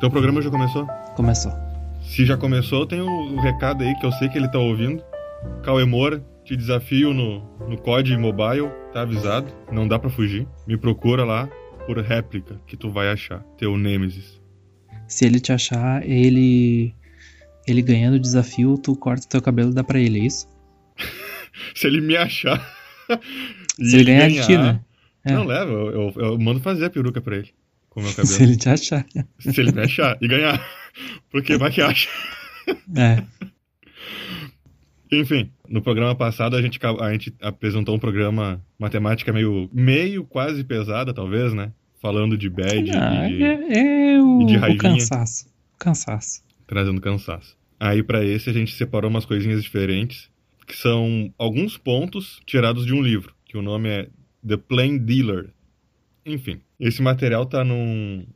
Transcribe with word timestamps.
Teu 0.00 0.10
programa 0.10 0.40
já 0.40 0.50
começou? 0.50 0.86
Começou. 1.16 1.52
Se 2.02 2.24
já 2.24 2.36
começou, 2.36 2.86
tem 2.86 3.00
o, 3.00 3.06
o 3.06 3.40
recado 3.40 3.82
aí 3.82 3.94
que 3.96 4.06
eu 4.06 4.12
sei 4.12 4.28
que 4.28 4.38
ele 4.38 4.48
tá 4.48 4.58
ouvindo. 4.58 5.02
Cauê 5.62 5.84
Moura, 5.84 6.24
te 6.44 6.56
desafio 6.56 7.12
no, 7.12 7.40
no 7.68 7.76
COD 7.78 8.16
Mobile, 8.16 8.70
tá 8.92 9.02
avisado, 9.02 9.46
não 9.72 9.86
dá 9.86 9.98
pra 9.98 10.08
fugir. 10.10 10.46
Me 10.66 10.76
procura 10.76 11.24
lá 11.24 11.48
por 11.86 11.98
réplica 11.98 12.60
que 12.66 12.76
tu 12.76 12.90
vai 12.90 13.08
achar, 13.10 13.40
teu 13.56 13.76
Nemesis. 13.76 14.40
Se 15.06 15.24
ele 15.24 15.40
te 15.40 15.52
achar, 15.52 16.06
ele 16.08 16.94
ele 17.66 17.82
ganhando 17.82 18.14
o 18.14 18.20
desafio, 18.20 18.78
tu 18.78 18.96
corta 18.96 19.26
o 19.26 19.28
teu 19.28 19.42
cabelo 19.42 19.70
e 19.70 19.74
dá 19.74 19.84
pra 19.84 19.98
ele, 19.98 20.20
é 20.20 20.24
isso? 20.24 20.46
Se 21.74 21.86
ele 21.86 22.00
me 22.00 22.16
achar. 22.16 22.58
Se 23.78 23.96
ele 23.96 24.04
ganhar 24.04 24.28
de 24.28 24.46
ti, 24.46 24.56
né? 24.56 24.80
É. 25.24 25.32
Não, 25.32 25.44
leva, 25.44 25.70
eu, 25.70 25.90
eu- 25.90 26.12
eu 26.16 26.38
mando 26.38 26.60
fazer 26.60 26.86
a 26.86 26.90
peruca 26.90 27.20
pra 27.20 27.36
ele. 27.36 27.50
Com 27.90 28.00
o 28.00 28.02
meu 28.02 28.12
cabelo. 28.14 28.26
Se 28.28 28.42
ele 28.42 28.56
te 28.56 28.68
achar. 28.68 29.06
Se 29.38 29.60
ele 29.60 29.72
me 29.72 29.80
achar 29.82 30.16
e 30.20 30.28
ganhar. 30.28 30.64
Porque 31.30 31.56
vai 31.56 31.70
que 31.70 31.80
acha. 31.82 32.08
É. 32.96 33.22
Enfim, 35.10 35.50
no 35.68 35.80
programa 35.80 36.14
passado 36.14 36.54
a 36.54 36.60
gente, 36.62 36.78
a 37.00 37.12
gente 37.12 37.34
apresentou 37.40 37.94
um 37.94 37.98
programa 37.98 38.62
matemática 38.78 39.32
meio, 39.32 39.68
meio 39.72 40.22
quase 40.24 40.62
pesada, 40.64 41.14
talvez, 41.14 41.54
né? 41.54 41.72
Falando 42.00 42.36
de 42.36 42.48
bad 42.50 42.90
Ah, 42.94 43.28
e 43.30 43.36
de- 43.36 43.42
é, 43.42 44.14
é 44.14 44.20
o, 44.22 44.42
e 44.42 44.46
de 44.46 44.56
o 44.56 44.60
raivinha. 44.60 44.82
cansaço. 44.82 45.46
O 45.74 45.78
cansaço. 45.78 46.42
trazendo 46.66 47.00
cansaço. 47.00 47.56
Aí 47.80 48.02
pra 48.02 48.22
esse 48.24 48.50
a 48.50 48.52
gente 48.52 48.74
separou 48.74 49.08
umas 49.10 49.24
coisinhas 49.24 49.62
diferentes, 49.62 50.28
que 50.66 50.76
são 50.76 51.32
alguns 51.38 51.78
pontos 51.78 52.40
tirados 52.44 52.84
de 52.84 52.92
um 52.92 53.00
livro, 53.00 53.32
que 53.46 53.56
o 53.56 53.62
nome 53.62 53.88
é 53.88 54.08
The 54.46 54.56
Plain 54.58 54.98
Dealer. 54.98 55.50
Enfim, 56.26 56.60
esse 56.78 57.02
material 57.02 57.44
tá 57.46 57.64
num, 57.64 58.26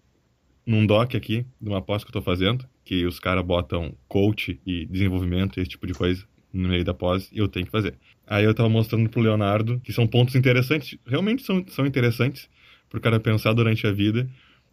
num 0.66 0.86
doc 0.86 1.14
aqui, 1.14 1.46
de 1.60 1.68
uma 1.68 1.82
pós 1.82 2.02
que 2.02 2.10
eu 2.10 2.12
tô 2.12 2.22
fazendo, 2.22 2.66
que 2.84 3.06
os 3.06 3.20
caras 3.20 3.44
botam 3.44 3.94
coach 4.08 4.60
e 4.66 4.86
desenvolvimento, 4.86 5.60
esse 5.60 5.70
tipo 5.70 5.86
de 5.86 5.94
coisa, 5.94 6.24
no 6.52 6.68
meio 6.68 6.84
da 6.84 6.92
pós, 6.92 7.30
e 7.32 7.38
eu 7.38 7.48
tenho 7.48 7.66
que 7.66 7.72
fazer. 7.72 7.94
Aí 8.26 8.44
eu 8.44 8.54
tava 8.54 8.68
mostrando 8.68 9.08
pro 9.08 9.20
Leonardo 9.20 9.80
que 9.80 9.92
são 9.92 10.06
pontos 10.06 10.34
interessantes, 10.34 10.98
realmente 11.06 11.42
são, 11.42 11.64
são 11.68 11.86
interessantes 11.86 12.48
pro 12.90 13.00
cara 13.00 13.18
pensar 13.18 13.52
durante 13.52 13.86
a 13.86 13.92
vida, 13.92 14.28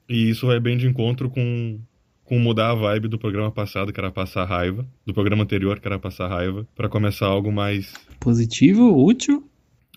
e 0.07 0.29
isso 0.29 0.47
vai 0.47 0.59
bem 0.59 0.75
de 0.75 0.87
encontro 0.87 1.29
com, 1.29 1.79
com 2.25 2.39
mudar 2.39 2.71
a 2.71 2.75
vibe 2.75 3.07
do 3.07 3.19
programa 3.19 3.51
passado, 3.51 3.93
que 3.93 3.99
era 3.99 4.11
passar 4.11 4.45
raiva, 4.45 4.85
do 5.05 5.13
programa 5.13 5.43
anterior, 5.43 5.79
que 5.79 5.87
era 5.87 5.99
passar 5.99 6.27
raiva, 6.27 6.67
pra 6.75 6.89
começar 6.89 7.27
algo 7.27 7.51
mais 7.51 7.93
Positivo, 8.19 9.05
útil. 9.05 9.47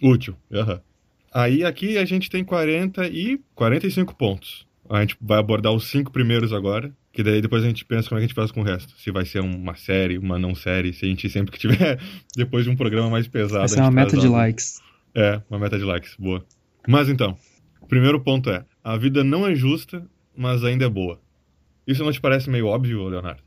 Útil. 0.03 0.37
aham. 0.53 0.81
Aí 1.33 1.65
aqui 1.65 1.97
a 1.97 2.05
gente 2.05 2.29
tem 2.29 2.45
40 2.45 3.07
e 3.07 3.41
45 3.55 4.15
pontos. 4.15 4.67
A 4.89 5.01
gente 5.01 5.17
vai 5.21 5.39
abordar 5.39 5.73
os 5.73 5.89
cinco 5.89 6.13
primeiros 6.13 6.53
agora, 6.53 6.93
que 7.13 7.23
daí 7.23 7.41
depois 7.41 7.65
a 7.65 7.67
gente 7.67 7.85
pensa 7.85 8.09
como 8.09 8.19
é 8.19 8.21
que 8.21 8.25
a 8.25 8.29
gente 8.29 8.37
faz 8.37 8.51
com 8.51 8.61
o 8.61 8.65
resto. 8.65 8.93
Se 8.99 9.11
vai 9.11 9.25
ser 9.25 9.41
uma 9.41 9.75
série, 9.75 10.19
uma 10.19 10.39
não 10.39 10.55
série, 10.55 10.93
se 10.93 11.07
a 11.07 11.09
gente 11.09 11.31
sempre 11.31 11.51
que 11.51 11.59
tiver 11.59 11.99
depois 12.37 12.65
de 12.65 12.71
um 12.71 12.77
programa 12.77 13.09
mais 13.09 13.27
pesado. 13.27 13.65
Essa 13.65 13.81
é 13.81 13.83
uma 13.83 13.91
meta 13.91 14.17
de 14.17 14.27
algo. 14.27 14.37
likes. 14.37 14.83
É, 15.15 15.41
uma 15.49 15.59
meta 15.59 15.79
de 15.79 15.85
likes, 15.85 16.15
boa. 16.19 16.45
Mas 16.87 17.09
então, 17.09 17.37
o 17.81 17.87
primeiro 17.87 18.21
ponto 18.21 18.51
é: 18.51 18.65
a 18.85 18.97
vida 18.97 19.25
não 19.25 19.47
é 19.47 19.55
justa, 19.55 20.05
mas 20.37 20.63
ainda 20.65 20.85
é 20.85 20.89
boa. 20.91 21.19
Isso 21.87 22.05
não 22.05 22.13
te 22.13 22.21
parece 22.21 22.51
meio 22.51 22.67
óbvio, 22.67 23.09
Leonardo? 23.09 23.43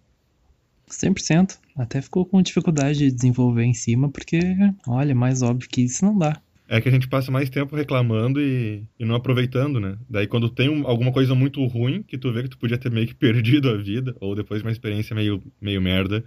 100%. 0.90 1.58
Até 1.78 2.02
ficou 2.02 2.26
com 2.26 2.42
dificuldade 2.42 3.00
de 3.00 3.12
desenvolver 3.12 3.64
em 3.64 3.74
cima, 3.74 4.10
porque, 4.10 4.40
olha, 4.88 5.16
mais 5.16 5.42
óbvio 5.42 5.70
que 5.70 5.82
isso 5.82 6.06
não 6.06 6.18
dá. 6.18 6.42
É 6.68 6.82
que 6.82 6.90
a 6.90 6.92
gente 6.92 7.08
passa 7.08 7.32
mais 7.32 7.50
tempo 7.50 7.76
reclamando 7.76 8.42
e, 8.42 8.84
e 9.00 9.06
não 9.06 9.14
aproveitando, 9.16 9.80
né? 9.80 9.98
Daí 10.10 10.26
quando 10.26 10.50
tem 10.50 10.68
um- 10.70 10.88
alguma 10.88 11.12
coisa 11.12 11.36
muito 11.36 11.64
ruim, 11.66 12.02
que 12.02 12.18
tu 12.18 12.32
vê 12.34 12.44
que 12.44 12.50
tu 12.50 12.58
podia 12.58 12.78
ter 12.78 12.92
meio 12.92 13.06
que 13.08 13.14
perdido 13.16 13.70
a 13.70 13.78
vida, 13.78 14.16
ou 14.20 14.34
depois 14.36 14.62
de 14.62 14.66
uma 14.68 14.72
experiência 14.72 15.16
meio, 15.16 15.42
meio 15.62 15.82
merda, 15.82 16.24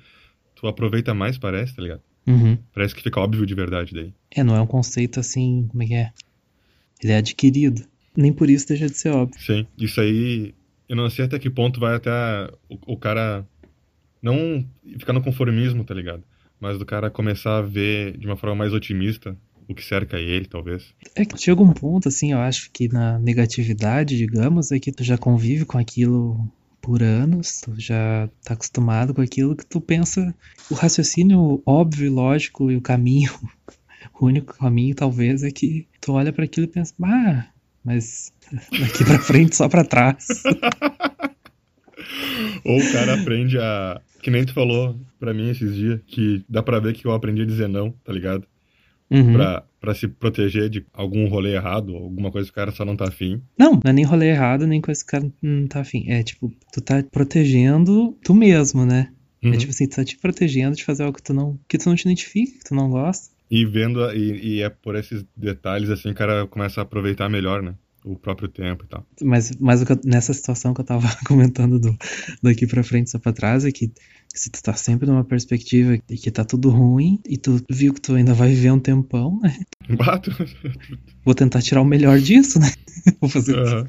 tu 0.54 0.66
aproveita 0.68 1.12
mais, 1.12 1.36
parece, 1.38 1.74
tá 1.74 1.82
ligado? 1.82 2.02
Uhum. 2.26 2.56
Parece 2.74 2.94
que 2.94 3.02
fica 3.02 3.18
óbvio 3.20 3.44
de 3.46 3.54
verdade 3.54 3.92
daí. 3.94 4.12
É, 4.30 4.44
não 4.44 4.54
é 4.54 4.60
um 4.60 4.66
conceito 4.66 5.18
assim, 5.18 5.66
como 5.70 5.82
é 5.82 5.86
que 5.86 5.94
é? 5.94 6.12
Ele 7.02 7.12
é 7.12 7.16
adquirido. 7.16 7.82
Nem 8.16 8.32
por 8.32 8.50
isso 8.50 8.68
deixa 8.68 8.86
de 8.86 8.96
ser 8.96 9.10
óbvio. 9.10 9.40
Sim, 9.40 9.66
isso 9.78 10.00
aí, 10.00 10.54
eu 10.88 10.94
não 10.96 11.08
sei 11.10 11.24
até 11.24 11.38
que 11.38 11.48
ponto 11.50 11.80
vai 11.80 11.94
até 11.94 12.10
o, 12.68 12.94
o 12.94 12.96
cara 12.96 13.46
não 14.22 14.64
ficar 14.98 15.12
no 15.12 15.22
conformismo, 15.22 15.84
tá 15.84 15.94
ligado? 15.94 16.22
Mas 16.60 16.78
do 16.78 16.84
cara 16.84 17.08
começar 17.10 17.58
a 17.58 17.62
ver 17.62 18.16
de 18.18 18.26
uma 18.26 18.36
forma 18.36 18.56
mais 18.56 18.72
otimista 18.72 19.36
o 19.68 19.74
que 19.74 19.84
cerca 19.84 20.18
ele, 20.18 20.46
talvez. 20.46 20.94
É 21.14 21.24
que 21.24 21.38
chega 21.38 21.62
um 21.62 21.72
ponto, 21.72 22.08
assim, 22.08 22.32
eu 22.32 22.38
acho 22.38 22.70
que 22.72 22.88
na 22.88 23.18
negatividade, 23.18 24.16
digamos, 24.16 24.72
é 24.72 24.78
que 24.78 24.90
tu 24.90 25.04
já 25.04 25.18
convive 25.18 25.66
com 25.66 25.76
aquilo 25.76 26.50
por 26.80 27.02
anos, 27.02 27.60
tu 27.60 27.78
já 27.78 28.30
tá 28.42 28.54
acostumado 28.54 29.12
com 29.12 29.20
aquilo 29.20 29.54
que 29.54 29.66
tu 29.66 29.78
pensa. 29.80 30.34
O 30.70 30.74
raciocínio 30.74 31.62
óbvio 31.66 32.06
e 32.06 32.08
lógico 32.08 32.70
e 32.70 32.76
o 32.76 32.80
caminho, 32.80 33.32
o 34.18 34.26
único 34.26 34.56
caminho 34.56 34.94
talvez 34.94 35.42
é 35.42 35.50
que 35.50 35.86
tu 36.00 36.12
olha 36.12 36.32
pra 36.32 36.44
aquilo 36.44 36.64
e 36.64 36.70
pensa, 36.70 36.94
ah, 37.02 37.46
mas 37.84 38.32
daqui 38.72 39.04
pra 39.04 39.18
frente 39.18 39.54
só 39.54 39.68
pra 39.68 39.84
trás. 39.84 40.26
Ou 42.64 42.80
o 42.80 42.92
cara 42.92 43.20
aprende 43.20 43.58
a. 43.58 44.00
Que 44.22 44.30
nem 44.30 44.44
tu 44.44 44.52
falou 44.52 44.98
pra 45.18 45.32
mim 45.34 45.50
esses 45.50 45.74
dias, 45.74 46.00
que 46.06 46.44
dá 46.48 46.62
pra 46.62 46.80
ver 46.80 46.94
que 46.94 47.06
eu 47.06 47.12
aprendi 47.12 47.42
a 47.42 47.46
dizer 47.46 47.68
não, 47.68 47.90
tá 48.04 48.12
ligado? 48.12 48.46
Uhum. 49.10 49.32
Pra, 49.32 49.64
pra 49.80 49.94
se 49.94 50.06
proteger 50.06 50.68
de 50.68 50.84
algum 50.92 51.28
rolê 51.28 51.54
errado, 51.54 51.96
alguma 51.96 52.30
coisa 52.30 52.46
que 52.46 52.52
o 52.52 52.54
cara 52.54 52.70
só 52.70 52.84
não 52.84 52.96
tá 52.96 53.08
afim. 53.08 53.42
Não, 53.58 53.72
não 53.72 53.90
é 53.90 53.92
nem 53.92 54.04
rolê 54.04 54.28
errado, 54.28 54.66
nem 54.66 54.80
coisa 54.80 55.00
que 55.00 55.08
o 55.08 55.10
cara 55.10 55.32
não 55.40 55.66
tá 55.66 55.80
afim. 55.80 56.10
É 56.10 56.22
tipo, 56.22 56.52
tu 56.72 56.80
tá 56.80 57.02
protegendo 57.02 58.16
tu 58.22 58.34
mesmo, 58.34 58.84
né? 58.84 59.12
Uhum. 59.42 59.54
É 59.54 59.56
tipo 59.56 59.70
assim, 59.70 59.88
tu 59.88 59.96
tá 59.96 60.04
te 60.04 60.16
protegendo 60.16 60.76
de 60.76 60.84
fazer 60.84 61.04
algo 61.04 61.16
que 61.16 61.22
tu 61.22 61.32
não, 61.32 61.58
que 61.68 61.78
tu 61.78 61.88
não 61.88 61.96
te 61.96 62.02
identifica, 62.02 62.58
que 62.58 62.64
tu 62.64 62.74
não 62.74 62.90
gosta. 62.90 63.32
E 63.50 63.64
vendo, 63.64 64.00
e, 64.12 64.56
e 64.56 64.62
é 64.62 64.68
por 64.68 64.94
esses 64.94 65.24
detalhes 65.34 65.88
assim 65.88 66.08
que 66.08 66.14
o 66.14 66.18
cara 66.18 66.46
começa 66.46 66.80
a 66.80 66.82
aproveitar 66.82 67.28
melhor, 67.30 67.62
né? 67.62 67.74
O 68.10 68.16
próprio 68.16 68.48
tempo 68.48 68.84
e 68.84 68.88
tal. 68.88 69.06
Mas, 69.22 69.50
mas 69.60 69.82
eu- 69.82 70.00
nessa 70.04 70.32
situação 70.32 70.72
que 70.72 70.80
eu 70.80 70.84
tava 70.84 71.06
comentando 71.28 71.78
do, 71.78 71.94
daqui 72.42 72.66
pra 72.66 72.82
frente 72.82 73.10
só 73.10 73.18
pra 73.18 73.32
trás 73.34 73.66
é 73.66 73.70
que 73.70 73.92
se 74.34 74.48
tu 74.50 74.62
tá 74.62 74.72
sempre 74.72 75.06
numa 75.06 75.24
perspectiva 75.24 75.98
de 76.08 76.16
que 76.16 76.30
tá 76.30 76.42
tudo 76.44 76.70
ruim 76.70 77.20
e 77.28 77.36
tu 77.36 77.60
viu 77.70 77.92
que 77.92 78.00
tu 78.00 78.14
ainda 78.14 78.32
vai 78.32 78.48
viver 78.48 78.70
um 78.70 78.80
tempão, 78.80 79.38
né? 79.40 79.54
Bato. 79.96 80.30
Vou 81.24 81.34
tentar 81.34 81.60
tirar 81.60 81.82
o 81.82 81.84
melhor 81.84 82.18
disso, 82.18 82.58
né? 82.58 82.72
Vou 83.20 83.28
fazer 83.28 83.52
isso. 83.62 83.74
Aham. 83.74 83.88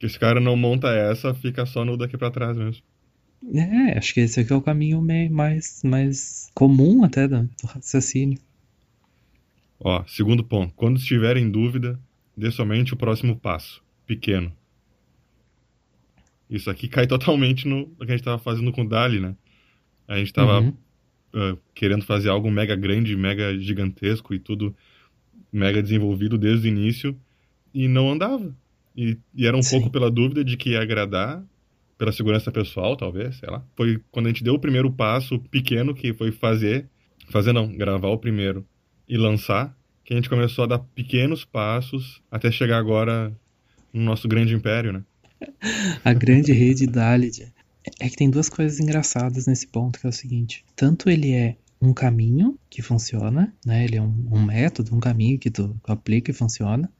Que 0.00 0.06
esse 0.06 0.18
cara 0.18 0.40
não 0.40 0.56
monta 0.56 0.88
essa, 0.88 1.32
fica 1.32 1.64
só 1.66 1.84
no 1.84 1.96
daqui 1.96 2.18
pra 2.18 2.30
trás 2.30 2.56
mesmo. 2.56 2.82
É, 3.54 3.96
acho 3.96 4.12
que 4.12 4.20
esse 4.20 4.40
aqui 4.40 4.52
é 4.52 4.56
o 4.56 4.60
caminho 4.62 5.00
mais, 5.30 5.80
mais 5.84 6.48
comum 6.52 7.04
até 7.04 7.28
do 7.28 7.48
raciocínio. 7.64 8.38
Ó, 9.78 10.02
segundo 10.08 10.42
ponto. 10.42 10.72
Quando 10.74 10.98
estiver 10.98 11.36
em 11.36 11.48
dúvida, 11.50 11.98
dê 12.36 12.50
somente 12.50 12.94
o 12.94 12.96
próximo 12.96 13.36
passo. 13.36 13.82
Pequeno. 14.06 14.52
Isso 16.48 16.70
aqui 16.70 16.88
cai 16.88 17.06
totalmente 17.08 17.66
no 17.66 17.86
que 17.96 18.04
a 18.04 18.16
gente 18.16 18.22
tava 18.24 18.38
fazendo 18.38 18.72
com 18.72 18.82
o 18.82 18.88
Dali, 18.88 19.20
né? 19.20 19.34
A 20.06 20.18
gente 20.18 20.32
tava 20.32 20.60
Uhum. 20.60 20.76
ah, 21.34 21.56
querendo 21.74 22.04
fazer 22.04 22.28
algo 22.28 22.50
mega 22.50 22.76
grande, 22.76 23.16
mega 23.16 23.58
gigantesco 23.58 24.32
e 24.34 24.38
tudo 24.38 24.74
mega 25.52 25.82
desenvolvido 25.82 26.38
desde 26.38 26.68
o 26.68 26.70
início 26.70 27.18
e 27.74 27.88
não 27.88 28.10
andava. 28.10 28.54
E, 28.96 29.18
e 29.34 29.46
era 29.46 29.56
um 29.56 29.62
Sim. 29.62 29.76
pouco 29.76 29.90
pela 29.90 30.10
dúvida 30.10 30.44
de 30.44 30.56
que 30.56 30.70
ia 30.70 30.80
agradar, 30.80 31.44
pela 31.98 32.12
segurança 32.12 32.50
pessoal, 32.52 32.96
talvez, 32.96 33.36
sei 33.36 33.50
lá. 33.50 33.64
Foi 33.76 34.00
quando 34.10 34.26
a 34.26 34.28
gente 34.30 34.44
deu 34.44 34.54
o 34.54 34.58
primeiro 34.58 34.90
passo 34.90 35.38
pequeno, 35.50 35.94
que 35.94 36.14
foi 36.14 36.30
fazer, 36.32 36.88
fazer 37.30 37.52
não, 37.52 37.68
gravar 37.76 38.08
o 38.08 38.18
primeiro 38.18 38.66
e 39.08 39.16
lançar, 39.16 39.75
que 40.06 40.14
a 40.14 40.16
gente 40.16 40.30
começou 40.30 40.64
a 40.64 40.68
dar 40.68 40.78
pequenos 40.78 41.44
passos 41.44 42.22
até 42.30 42.50
chegar 42.50 42.78
agora 42.78 43.36
no 43.92 44.02
nosso 44.02 44.28
grande 44.28 44.54
império, 44.54 44.92
né? 44.92 45.02
A 46.04 46.14
grande 46.14 46.52
rede 46.52 46.86
Dalit. 46.86 47.52
É 48.00 48.08
que 48.08 48.16
tem 48.16 48.30
duas 48.30 48.48
coisas 48.48 48.78
engraçadas 48.78 49.46
nesse 49.46 49.66
ponto, 49.66 49.98
que 49.98 50.06
é 50.06 50.08
o 50.08 50.12
seguinte. 50.12 50.64
Tanto 50.76 51.10
ele 51.10 51.32
é 51.32 51.56
um 51.82 51.92
caminho 51.92 52.56
que 52.70 52.82
funciona, 52.82 53.52
né? 53.64 53.84
Ele 53.84 53.96
é 53.96 54.02
um, 54.02 54.28
um 54.30 54.42
método, 54.42 54.94
um 54.94 55.00
caminho 55.00 55.38
que 55.38 55.50
tu 55.50 55.76
aplica 55.84 56.30
e 56.30 56.34
funciona. 56.34 56.90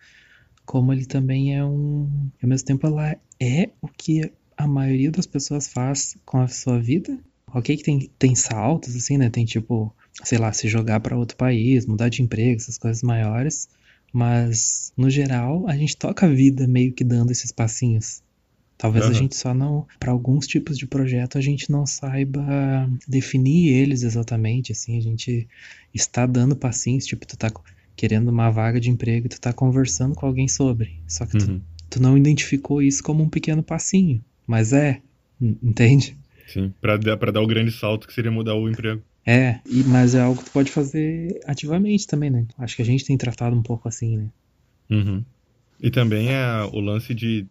Como 0.64 0.92
ele 0.92 1.06
também 1.06 1.56
é 1.56 1.64
um... 1.64 2.28
Ao 2.42 2.48
mesmo 2.48 2.66
tempo, 2.66 2.86
ela 2.88 3.16
é 3.40 3.70
o 3.80 3.86
que 3.86 4.32
a 4.56 4.66
maioria 4.66 5.12
das 5.12 5.26
pessoas 5.26 5.68
faz 5.68 6.16
com 6.24 6.38
a 6.38 6.48
sua 6.48 6.80
vida. 6.80 7.16
Ok 7.54 7.76
que 7.76 7.84
tem, 7.84 8.10
tem 8.18 8.34
saltos, 8.34 8.96
assim, 8.96 9.16
né? 9.16 9.30
Tem 9.30 9.44
tipo, 9.44 9.94
sei 10.24 10.38
lá, 10.38 10.52
se 10.52 10.68
jogar 10.68 11.00
para 11.00 11.16
outro 11.16 11.36
país, 11.36 11.86
mudar 11.86 12.08
de 12.08 12.22
emprego, 12.22 12.56
essas 12.56 12.78
coisas 12.78 13.02
maiores. 13.02 13.68
Mas, 14.12 14.92
no 14.96 15.10
geral, 15.10 15.66
a 15.68 15.76
gente 15.76 15.96
toca 15.96 16.26
a 16.26 16.28
vida 16.28 16.66
meio 16.66 16.92
que 16.92 17.04
dando 17.04 17.30
esses 17.32 17.52
passinhos. 17.52 18.22
Talvez 18.78 19.04
a 19.04 19.08
Aham. 19.08 19.14
gente 19.14 19.36
só 19.36 19.54
não, 19.54 19.86
para 19.98 20.12
alguns 20.12 20.46
tipos 20.46 20.76
de 20.78 20.86
projeto, 20.86 21.38
a 21.38 21.40
gente 21.40 21.70
não 21.70 21.86
saiba 21.86 22.42
definir 23.08 23.70
eles 23.72 24.02
exatamente, 24.02 24.72
assim, 24.72 24.98
a 24.98 25.00
gente 25.00 25.48
está 25.94 26.26
dando 26.26 26.54
passinhos, 26.54 27.06
tipo, 27.06 27.26
tu 27.26 27.36
tá 27.36 27.50
querendo 27.96 28.28
uma 28.28 28.50
vaga 28.50 28.78
de 28.78 28.90
emprego 28.90 29.26
e 29.26 29.28
tu 29.30 29.40
tá 29.40 29.52
conversando 29.52 30.14
com 30.14 30.26
alguém 30.26 30.46
sobre, 30.46 30.92
só 31.08 31.24
que 31.24 31.36
tu, 31.38 31.50
Uhum. 31.50 31.60
tu 31.88 32.02
não 32.02 32.18
identificou 32.18 32.82
isso 32.82 33.02
como 33.02 33.22
um 33.24 33.28
pequeno 33.30 33.62
passinho, 33.62 34.22
mas 34.46 34.72
é, 34.74 35.00
Entende? 35.40 36.16
Sim, 36.46 36.72
pra, 36.80 36.96
dar- 36.96 37.16
pra 37.18 37.30
dar 37.30 37.40
o 37.42 37.46
grande 37.46 37.70
salto 37.72 38.06
que 38.06 38.14
seria 38.14 38.30
mudar 38.30 38.54
o 38.54 38.68
emprego. 38.68 39.02
É, 39.26 39.58
e- 39.68 39.82
mas 39.84 40.14
é 40.14 40.20
algo 40.20 40.38
que 40.38 40.44
tu 40.44 40.52
pode 40.52 40.70
fazer 40.70 41.40
ativamente 41.46 42.06
também, 42.06 42.30
né? 42.30 42.46
Acho 42.56 42.76
que 42.76 42.82
a 42.82 42.84
gente 42.84 43.04
tem 43.04 43.16
tratado 43.18 43.56
um 43.56 43.62
pouco 43.62 43.88
assim, 43.88 44.16
né? 44.16 44.26
Uhum. 44.88 45.24
E 45.82 45.90
também 45.90 46.28
é 46.32 46.62
o 46.72 46.78
lance 46.80 47.12
de 47.12 47.44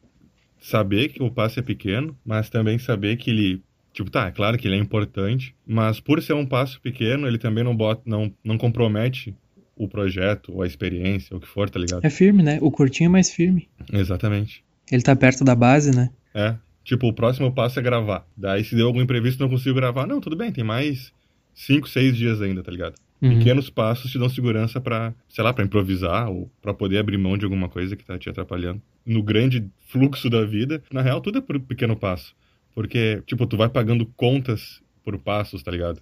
saber 0.60 1.10
que 1.10 1.22
o 1.22 1.30
passo 1.30 1.60
é 1.60 1.63
pequeno, 1.63 2.18
mas 2.25 2.50
também 2.50 2.80
saber 2.80 3.18
que 3.18 3.30
ele. 3.30 3.62
Tipo, 3.94 4.10
tá, 4.10 4.27
é 4.27 4.31
claro 4.31 4.57
que 4.57 4.68
ele 4.68 4.75
é 4.75 4.80
importante, 4.80 5.54
mas 5.66 6.00
por 6.00 6.22
ser 6.22 6.33
um 6.33 6.45
passo 6.45 6.81
pequeno, 6.81 7.27
ele 7.27 7.38
também 7.38 7.63
não 7.63 7.75
bota, 7.75 8.01
não, 8.06 8.31
não 8.44 8.57
compromete 8.57 9.33
o 9.75 9.88
projeto, 9.88 10.54
ou 10.54 10.63
a 10.63 10.68
experiência, 10.68 11.33
ou 11.33 11.38
o 11.38 11.42
que 11.42 11.48
for, 11.48 11.69
tá 11.69 11.80
ligado? 11.80 12.04
É 12.04 12.10
firme, 12.10 12.42
né? 12.42 12.57
O 12.62 12.71
curtinho 12.71 13.07
é 13.07 13.12
mais 13.12 13.30
firme. 13.30 13.69
Exatamente. 13.92 14.63
Ele 14.92 15.01
tá 15.01 15.16
perto 15.16 15.44
da 15.44 15.56
base, 15.56 15.95
né? 15.95 16.10
É. 16.33 16.56
Tipo, 16.83 17.07
o 17.07 17.13
próximo 17.13 17.51
passo 17.51 17.80
é 17.80 17.81
gravar. 17.81 18.25
Daí, 18.38 18.63
se 18.63 18.75
deu 18.75 18.88
algum 18.88 19.01
imprevisto 19.01 19.42
não 19.42 19.50
consigo 19.50 19.75
gravar, 19.75 20.06
não, 20.06 20.21
tudo 20.21 20.36
bem, 20.36 20.51
tem 20.51 20.63
mais 20.63 21.12
cinco, 21.56 21.90
seis 21.90 22.16
dias 22.16 22.42
ainda, 22.42 22.62
tá 22.62 22.72
ligado? 22.72 22.96
Uhum. 23.22 23.38
Pequenos 23.38 23.69
passos 23.69 24.12
te 24.12 24.19
dão 24.19 24.30
segurança 24.30 24.80
pra, 24.80 25.13
sei 25.28 25.44
lá, 25.44 25.54
pra 25.54 25.63
improvisar 25.63 26.30
ou 26.30 26.52
pra 26.62 26.74
poder 26.74 26.98
abrir 27.00 27.18
mão 27.18 27.38
de 27.38 27.46
alguma 27.46 27.69
coisa 27.69 27.96
que 27.96 28.06
tá 28.06 28.19
te 28.19 28.30
atrapalhando. 28.30 28.81
No 29.06 29.24
grande 29.24 29.66
fluxo 29.88 30.30
da 30.30 30.46
vida, 30.46 30.84
na 30.92 31.02
real, 31.02 31.22
tudo 31.22 31.38
é 31.40 31.42
por 31.42 31.60
pequeno 31.60 31.96
passo. 31.96 32.36
Porque, 32.74 33.24
tipo, 33.25 33.48
tu 33.48 33.56
vai 33.56 33.69
pagando 33.69 34.06
contas 34.18 34.81
por 35.04 35.18
passos, 35.18 35.63
tá 35.63 35.72
ligado? 35.72 36.00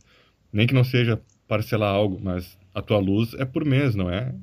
Nem 0.51 0.65
que 0.65 0.73
não 0.73 0.83
seja 0.83 1.21
parcelar 1.47 1.93
algo, 1.93 2.19
mas 2.21 2.57
a 2.73 2.81
tua 2.81 2.97
luz 2.97 3.33
é 3.35 3.45
por 3.45 3.63
mês, 3.63 3.93
não 3.93 4.09
é? 4.09 4.33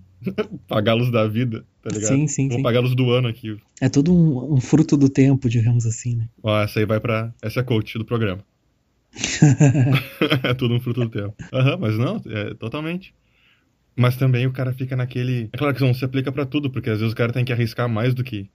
Pagar 0.69 0.93
a 0.93 0.95
luz 0.95 1.11
da 1.11 1.27
vida, 1.27 1.65
tá 1.83 1.91
ligado? 1.91 2.09
Sim, 2.09 2.27
sim, 2.29 2.49
Vou 2.49 2.59
sim. 2.59 2.62
pagar 2.62 2.79
a 2.79 2.83
luz 2.83 2.95
do 2.95 3.11
ano 3.11 3.27
aqui. 3.27 3.57
É 3.81 3.89
tudo 3.89 4.12
um, 4.12 4.55
um 4.55 4.61
fruto 4.61 4.97
do 4.97 5.09
tempo, 5.09 5.49
digamos 5.49 5.87
assim, 5.87 6.15
né? 6.15 6.29
Ó, 6.43 6.61
essa 6.61 6.79
aí 6.79 6.85
vai 6.85 7.01
pra. 7.01 7.33
Essa 7.43 7.61
é 7.61 7.62
a 7.62 7.65
coach 7.65 7.99
do 7.99 8.05
programa. 8.05 8.45
é 10.45 10.55
tudo 10.55 10.75
um 10.75 10.81
fruto 10.81 11.01
do 11.05 11.11
tempo. 11.11 11.35
Aham, 11.53 11.77
mas 11.79 11.99
não, 11.99 12.23
é 12.27 12.55
totalmente. 12.55 13.15
Mas 13.97 14.17
também 14.17 14.47
o 14.47 14.53
cara 14.53 14.73
fica 14.73 14.97
naquele. 14.97 15.51
É 15.53 15.57
claro 15.59 15.75
que 15.75 15.79
isso 15.79 15.87
não 15.87 15.95
se 15.95 16.05
aplica 16.05 16.31
pra 16.33 16.47
tudo, 16.47 16.71
porque 16.71 16.91
às 16.91 17.01
vezes 17.01 17.12
o 17.12 17.17
cara 17.17 17.33
tem 17.33 17.45
que 17.45 17.53
arriscar 17.53 17.89
mais 17.89 18.15
do 18.15 18.23
que, 18.23 18.49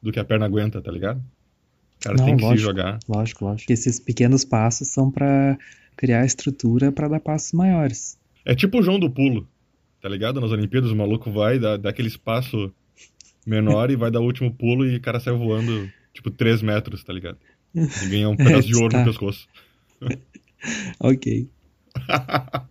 do 0.00 0.12
que 0.12 0.18
a 0.18 0.24
perna 0.24 0.46
aguenta, 0.46 0.80
tá 0.80 0.90
ligado? 0.90 1.18
O 1.18 2.04
cara 2.04 2.16
Não, 2.16 2.24
tem 2.24 2.36
que 2.36 2.42
se 2.42 2.48
lógico. 2.48 2.68
jogar. 2.68 2.98
Lógico, 3.08 3.44
lógico. 3.44 3.72
Esses 3.72 3.98
pequenos 3.98 4.44
passos 4.44 4.88
são 4.88 5.10
pra 5.10 5.58
criar 5.96 6.24
estrutura 6.24 6.92
pra 6.92 7.08
dar 7.08 7.20
passos 7.20 7.52
maiores. 7.52 8.18
É 8.44 8.54
tipo 8.54 8.78
o 8.78 8.82
João 8.82 8.98
do 8.98 9.10
Pulo, 9.10 9.48
tá 10.00 10.08
ligado? 10.08 10.40
Nas 10.40 10.52
Olimpíadas, 10.52 10.90
o 10.90 10.96
maluco 10.96 11.30
vai 11.30 11.58
dar, 11.58 11.76
dar 11.78 11.90
aquele 11.90 12.08
espaço 12.08 12.72
menor 13.46 13.90
e 13.90 13.96
vai 13.96 14.10
dar 14.10 14.20
o 14.20 14.24
último 14.24 14.52
pulo 14.52 14.86
e 14.86 14.96
o 14.96 15.00
cara 15.00 15.20
sai 15.20 15.34
voando, 15.34 15.90
tipo, 16.12 16.30
3 16.30 16.62
metros, 16.62 17.02
tá 17.02 17.12
ligado? 17.12 17.38
E 17.74 18.08
ganha 18.08 18.28
um 18.28 18.36
pedaço 18.36 18.68
de 18.68 18.74
ouro 18.76 18.92
tá. 18.92 19.00
no 19.00 19.04
pescoço. 19.04 19.48
Ok. 20.98 21.48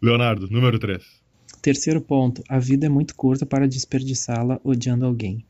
Leonardo, 0.00 0.48
número 0.48 0.78
3. 0.78 1.02
Terceiro 1.60 2.00
ponto. 2.00 2.42
A 2.48 2.58
vida 2.58 2.86
é 2.86 2.88
muito 2.88 3.14
curta 3.14 3.44
para 3.44 3.68
desperdiçá-la 3.68 4.60
odiando 4.64 5.04
alguém. 5.04 5.44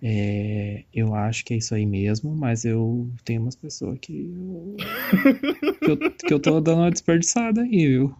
É, 0.00 0.84
eu 0.94 1.14
acho 1.14 1.44
que 1.44 1.54
é 1.54 1.56
isso 1.56 1.74
aí 1.74 1.84
mesmo, 1.84 2.34
mas 2.34 2.64
eu 2.64 3.10
tenho 3.24 3.42
umas 3.42 3.56
pessoas 3.56 3.98
que 3.98 4.12
eu, 4.12 4.76
que 5.80 5.90
eu, 5.90 5.96
que 6.26 6.34
eu 6.34 6.38
tô 6.38 6.60
dando 6.60 6.82
uma 6.82 6.90
desperdiçada 6.90 7.62
aí, 7.62 7.88
viu? 7.88 8.14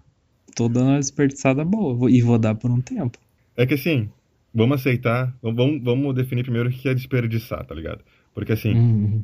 Tô 0.56 0.68
dando 0.68 0.88
uma 0.88 0.98
desperdiçada 0.98 1.64
boa 1.64 2.10
e 2.10 2.20
vou 2.20 2.38
dar 2.38 2.56
por 2.56 2.70
um 2.70 2.80
tempo. 2.80 3.18
É 3.56 3.64
que 3.64 3.74
assim, 3.74 4.08
vamos 4.52 4.80
aceitar, 4.80 5.36
vamos, 5.40 5.80
vamos 5.82 6.14
definir 6.16 6.42
primeiro 6.42 6.68
o 6.68 6.72
que 6.72 6.88
é 6.88 6.94
desperdiçar, 6.94 7.64
tá 7.64 7.74
ligado? 7.74 8.00
Porque 8.34 8.52
assim, 8.52 8.74
Uhum. 8.74 9.22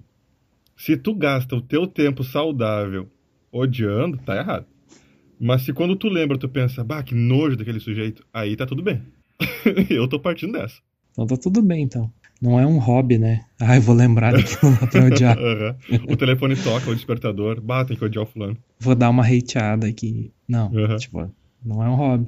Se 0.76 0.96
tu 0.96 1.14
gasta 1.14 1.54
o 1.56 1.60
teu 1.62 1.86
tempo 1.86 2.22
saudável 2.24 3.08
odiando, 3.52 4.18
tá 4.18 4.36
errado. 4.36 4.66
Mas 5.40 5.62
se 5.62 5.72
quando 5.72 5.96
tu 5.96 6.08
lembra, 6.08 6.38
tu 6.38 6.48
pensa, 6.48 6.82
bah, 6.84 7.02
que 7.02 7.14
nojo 7.14 7.56
daquele 7.56 7.80
sujeito, 7.80 8.24
aí 8.32 8.56
tá 8.56 8.66
tudo 8.66 8.82
bem. 8.82 9.02
eu 9.90 10.08
tô 10.08 10.18
partindo 10.18 10.52
dessa. 10.52 10.80
Então 11.12 11.26
tá 11.26 11.36
tudo 11.36 11.60
bem, 11.62 11.82
então. 11.82 12.10
Não 12.42 12.58
é 12.58 12.66
um 12.66 12.78
hobby, 12.78 13.18
né? 13.18 13.44
Ah, 13.60 13.76
eu 13.76 13.82
vou 13.82 13.94
lembrar 13.94 14.32
daquilo 14.32 14.72
lá 14.72 14.86
pra 14.86 15.04
odiar. 15.06 15.36
Aham. 15.38 15.76
O 16.08 16.16
telefone 16.16 16.54
toca, 16.56 16.90
o 16.90 16.94
despertador, 16.94 17.60
bah, 17.60 17.84
tem 17.84 17.96
que 17.96 18.04
odiar 18.04 18.24
o 18.24 18.26
fulano. 18.26 18.56
Vou 18.78 18.94
dar 18.94 19.10
uma 19.10 19.24
hateada 19.24 19.86
aqui. 19.86 20.32
Não, 20.48 20.70
Uhum. 20.72 20.96
tipo, 20.96 21.30
não 21.64 21.82
é 21.82 21.88
um 21.88 21.94
hobby. 21.94 22.26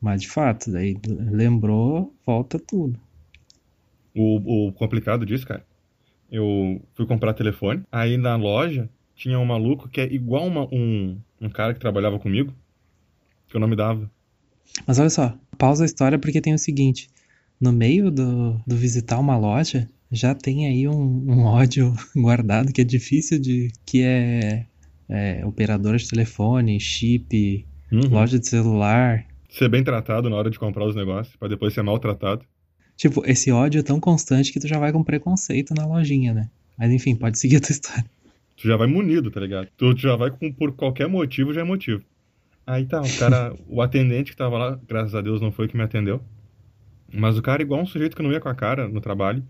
Mas 0.00 0.22
de 0.22 0.28
fato, 0.28 0.70
daí 0.70 0.96
lembrou, 1.08 2.14
volta 2.24 2.58
tudo. 2.58 3.00
O, 4.14 4.68
o 4.68 4.72
complicado 4.72 5.24
disso, 5.26 5.46
cara, 5.46 5.64
eu 6.30 6.80
fui 6.94 7.06
comprar 7.06 7.34
telefone, 7.34 7.82
aí 7.90 8.16
na 8.16 8.36
loja 8.36 8.88
tinha 9.16 9.38
um 9.38 9.44
maluco 9.44 9.88
que 9.88 10.00
é 10.00 10.04
igual 10.12 10.46
uma- 10.46 10.68
um, 10.72 11.18
um 11.40 11.48
cara 11.48 11.74
que 11.74 11.80
trabalhava 11.80 12.18
comigo, 12.18 12.52
que 13.48 13.56
eu 13.56 13.60
não 13.60 13.68
me 13.68 13.76
dava. 13.76 14.10
Mas 14.86 14.98
olha 14.98 15.10
só, 15.10 15.36
pausa 15.56 15.84
a 15.84 15.86
história 15.86 16.18
porque 16.18 16.40
tem 16.40 16.54
o 16.54 16.58
seguinte: 16.58 17.08
no 17.60 17.72
meio 17.72 18.10
do, 18.10 18.60
do 18.66 18.76
visitar 18.76 19.18
uma 19.18 19.36
loja, 19.36 19.88
já 20.10 20.34
tem 20.34 20.66
aí 20.66 20.86
um, 20.88 21.24
um 21.30 21.44
ódio 21.44 21.94
guardado 22.14 22.72
que 22.72 22.80
é 22.80 22.84
difícil 22.84 23.38
de. 23.40 23.72
que 23.86 24.02
é, 24.02 24.66
é 25.08 25.44
operadora 25.46 25.96
de 25.98 26.08
telefone, 26.08 26.78
chip, 26.80 27.66
Uhum. 27.90 28.10
loja 28.10 28.38
de 28.38 28.46
celular. 28.46 29.24
Ser 29.48 29.70
bem 29.70 29.82
tratado 29.82 30.28
na 30.28 30.36
hora 30.36 30.50
de 30.50 30.58
comprar 30.58 30.84
os 30.84 30.94
negócios, 30.94 31.34
pra 31.36 31.48
depois 31.48 31.72
ser 31.72 31.82
maltratado. 31.82 32.44
Tipo, 32.98 33.22
esse 33.24 33.52
ódio 33.52 33.78
é 33.78 33.82
tão 33.82 34.00
constante 34.00 34.52
que 34.52 34.58
tu 34.58 34.66
já 34.66 34.76
vai 34.76 34.90
com 34.92 35.04
preconceito 35.04 35.72
na 35.72 35.86
lojinha, 35.86 36.34
né? 36.34 36.50
Mas 36.76 36.90
enfim, 36.90 37.14
pode 37.14 37.38
seguir 37.38 37.58
a 37.58 37.60
tua 37.60 37.70
história. 37.72 38.04
Tu 38.56 38.66
já 38.66 38.76
vai 38.76 38.88
munido, 38.88 39.30
tá 39.30 39.38
ligado? 39.38 39.68
Tu 39.76 39.96
já 39.96 40.16
vai 40.16 40.32
com, 40.32 40.52
por 40.52 40.72
qualquer 40.72 41.06
motivo, 41.08 41.54
já 41.54 41.60
é 41.60 41.64
motivo. 41.64 42.02
Aí 42.66 42.84
tá, 42.84 43.00
o 43.00 43.18
cara, 43.18 43.54
o 43.70 43.80
atendente 43.80 44.32
que 44.32 44.36
tava 44.36 44.58
lá, 44.58 44.80
graças 44.86 45.14
a 45.14 45.20
Deus 45.20 45.40
não 45.40 45.52
foi 45.52 45.68
que 45.68 45.76
me 45.76 45.84
atendeu. 45.84 46.20
Mas 47.14 47.38
o 47.38 47.42
cara, 47.42 47.62
igual 47.62 47.80
um 47.80 47.86
sujeito 47.86 48.16
que 48.16 48.22
não 48.22 48.32
ia 48.32 48.40
com 48.40 48.48
a 48.48 48.54
cara 48.54 48.88
no 48.88 49.00
trabalho. 49.00 49.44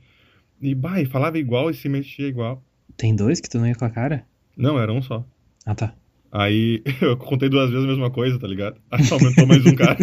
E, 0.60 0.74
bah, 0.74 1.00
e 1.00 1.06
falava 1.06 1.38
igual 1.38 1.70
e 1.70 1.74
se 1.74 1.88
mexia 1.88 2.28
igual. 2.28 2.62
Tem 2.98 3.16
dois 3.16 3.40
que 3.40 3.48
tu 3.48 3.58
não 3.58 3.66
ia 3.66 3.74
com 3.74 3.86
a 3.86 3.90
cara? 3.90 4.26
Não, 4.54 4.78
era 4.78 4.92
um 4.92 5.00
só. 5.00 5.24
Ah, 5.64 5.74
tá. 5.74 5.94
Aí 6.30 6.82
eu 7.00 7.16
contei 7.16 7.48
duas 7.48 7.70
vezes 7.70 7.86
a 7.86 7.88
mesma 7.88 8.10
coisa, 8.10 8.38
tá 8.38 8.46
ligado? 8.46 8.78
Aí 8.90 9.02
aumentou 9.10 9.46
mais 9.46 9.64
um 9.64 9.74
cara. 9.74 9.98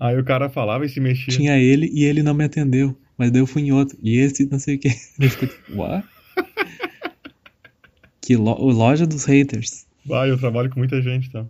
Aí 0.00 0.18
o 0.18 0.24
cara 0.24 0.48
falava 0.48 0.84
e 0.84 0.88
se 0.88 1.00
mexia. 1.00 1.34
Tinha 1.34 1.58
ele 1.58 1.90
e 1.92 2.04
ele 2.04 2.22
não 2.22 2.34
me 2.34 2.44
atendeu. 2.44 2.96
Mas 3.16 3.30
daí 3.30 3.40
eu 3.40 3.46
fui 3.46 3.62
em 3.62 3.72
outro. 3.72 3.96
E 4.02 4.16
esse 4.18 4.46
não 4.46 4.58
sei 4.58 4.76
o 4.76 4.78
que. 4.78 4.88
Ele 5.18 5.28
ficou 5.30 5.48
tipo, 5.48 5.76
what? 5.76 6.06
Que 8.20 8.36
lo 8.36 8.54
loja 8.54 9.06
dos 9.06 9.24
haters. 9.24 9.86
Vai, 10.04 10.30
eu 10.30 10.38
trabalho 10.38 10.70
com 10.70 10.78
muita 10.78 11.00
gente, 11.00 11.30
tá? 11.30 11.46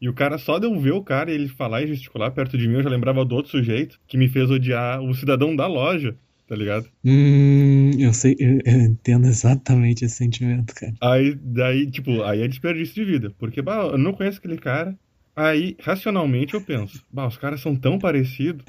E 0.00 0.08
o 0.08 0.12
cara, 0.12 0.36
só 0.36 0.58
de 0.58 0.66
eu 0.66 0.78
ver 0.78 0.92
o 0.92 1.02
cara 1.02 1.30
e 1.30 1.34
ele 1.34 1.48
falar 1.48 1.82
e 1.82 1.86
gesticular 1.86 2.30
perto 2.32 2.58
de 2.58 2.68
mim, 2.68 2.74
eu 2.74 2.82
já 2.82 2.90
lembrava 2.90 3.24
do 3.24 3.34
outro 3.34 3.50
sujeito 3.50 3.98
que 4.06 4.18
me 4.18 4.28
fez 4.28 4.50
odiar 4.50 5.00
o 5.00 5.14
cidadão 5.14 5.56
da 5.56 5.66
loja, 5.66 6.14
tá 6.46 6.54
ligado? 6.54 6.86
Hum, 7.04 7.92
eu 7.98 8.12
sei, 8.12 8.36
eu, 8.38 8.60
eu 8.64 8.80
entendo 8.82 9.26
exatamente 9.26 10.04
esse 10.04 10.16
sentimento, 10.16 10.74
cara. 10.74 10.92
Aí, 11.00 11.34
daí, 11.34 11.90
tipo, 11.90 12.22
aí 12.22 12.42
é 12.42 12.48
desperdício 12.48 12.94
de 12.94 13.04
vida. 13.04 13.32
Porque, 13.38 13.62
bah, 13.62 13.88
eu 13.92 13.98
não 13.98 14.12
conheço 14.12 14.38
aquele 14.38 14.58
cara. 14.58 14.94
Aí, 15.36 15.76
racionalmente, 15.80 16.54
eu 16.54 16.60
penso, 16.62 17.04
bah, 17.12 17.26
os 17.26 17.36
caras 17.36 17.60
são 17.60 17.76
tão 17.76 17.98
parecidos 17.98 18.64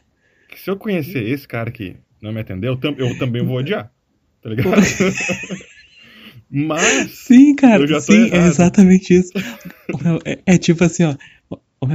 que 0.49 0.59
se 0.59 0.69
eu 0.69 0.75
conhecer 0.77 1.23
esse 1.25 1.47
cara 1.47 1.71
que 1.71 1.95
não 2.21 2.33
me 2.33 2.41
atendeu, 2.41 2.73
eu, 2.73 2.77
tam- 2.77 2.95
eu 2.97 3.17
também 3.17 3.41
vou 3.43 3.57
odiar, 3.57 3.89
tá 4.41 4.49
ligado? 4.49 4.69
Mas, 6.49 7.11
Sim, 7.11 7.55
cara, 7.55 7.83
Eu 7.83 7.87
já 7.87 7.97
tô 7.97 8.13
sim, 8.13 8.29
é 8.31 8.47
exatamente 8.47 9.13
isso. 9.13 9.31
É, 10.25 10.39
é 10.53 10.57
tipo 10.57 10.83
assim, 10.83 11.03
ó. 11.03 11.15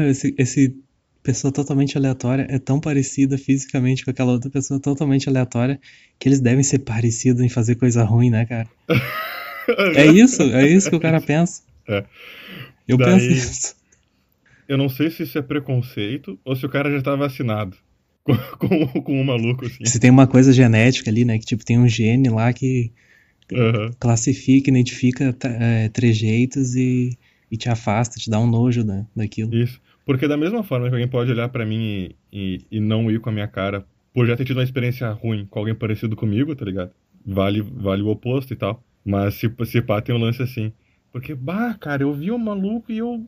Esse, 0.08 0.34
esse 0.38 0.76
pessoa 1.22 1.52
totalmente 1.52 1.96
aleatória 1.96 2.46
é 2.50 2.58
tão 2.58 2.78
parecida 2.80 3.38
fisicamente 3.38 4.04
com 4.04 4.10
aquela 4.10 4.32
outra 4.32 4.50
pessoa 4.50 4.78
totalmente 4.80 5.28
aleatória 5.28 5.80
que 6.18 6.28
eles 6.28 6.40
devem 6.40 6.62
ser 6.62 6.80
parecidos 6.80 7.40
em 7.42 7.48
fazer 7.48 7.76
coisa 7.76 8.04
ruim, 8.04 8.30
né, 8.30 8.44
cara? 8.46 8.68
É 9.94 10.06
isso, 10.06 10.42
é 10.42 10.66
isso 10.66 10.90
que 10.90 10.96
o 10.96 11.00
cara 11.00 11.20
pensa. 11.20 11.62
É. 11.88 12.04
Eu 12.86 12.96
Daí- 12.98 13.12
penso 13.12 13.32
isso. 13.32 13.76
Eu 14.72 14.78
não 14.78 14.88
sei 14.88 15.10
se 15.10 15.22
isso 15.24 15.36
é 15.36 15.42
preconceito 15.42 16.38
ou 16.44 16.56
se 16.56 16.64
o 16.64 16.68
cara 16.68 16.90
já 16.90 17.02
tá 17.02 17.14
vacinado 17.14 17.76
com, 18.24 18.34
com, 18.56 19.02
com 19.02 19.20
um 19.20 19.24
maluco, 19.24 19.66
assim. 19.66 19.84
Se 19.84 20.00
tem 20.00 20.10
uma 20.10 20.26
coisa 20.26 20.50
genética 20.50 21.10
ali, 21.10 21.26
né, 21.26 21.38
que 21.38 21.44
tipo 21.44 21.62
tem 21.62 21.78
um 21.78 21.86
gene 21.86 22.30
lá 22.30 22.50
que 22.54 22.90
Aham. 23.52 23.90
classifica, 24.00 24.70
identifica 24.70 25.36
é, 25.44 25.90
trejeitos 25.90 26.74
e, 26.74 27.18
e 27.50 27.56
te 27.58 27.68
afasta, 27.68 28.18
te 28.18 28.30
dá 28.30 28.40
um 28.40 28.46
nojo 28.46 28.82
da, 28.82 29.04
daquilo. 29.14 29.54
Isso. 29.54 29.78
Porque 30.06 30.26
da 30.26 30.38
mesma 30.38 30.62
forma 30.62 30.88
que 30.88 30.94
alguém 30.94 31.08
pode 31.08 31.30
olhar 31.30 31.50
pra 31.50 31.66
mim 31.66 31.80
e, 31.82 32.16
e, 32.32 32.66
e 32.70 32.80
não 32.80 33.10
ir 33.10 33.20
com 33.20 33.28
a 33.28 33.32
minha 33.32 33.46
cara 33.46 33.84
por 34.14 34.26
já 34.26 34.36
ter 34.36 34.46
tido 34.46 34.56
uma 34.56 34.64
experiência 34.64 35.10
ruim 35.10 35.46
com 35.50 35.58
alguém 35.58 35.74
parecido 35.74 36.16
comigo, 36.16 36.56
tá 36.56 36.64
ligado? 36.64 36.92
Vale, 37.26 37.60
vale 37.60 38.02
o 38.02 38.08
oposto 38.08 38.54
e 38.54 38.56
tal. 38.56 38.82
Mas 39.04 39.34
se, 39.34 39.52
se 39.66 39.82
pá, 39.82 40.00
tem 40.00 40.14
um 40.14 40.18
lance 40.18 40.42
assim. 40.42 40.72
Porque, 41.12 41.34
bah, 41.34 41.74
cara, 41.74 42.02
eu 42.02 42.12
vi 42.14 42.30
o 42.30 42.38
maluco 42.38 42.90
e 42.90 42.98
eu, 42.98 43.24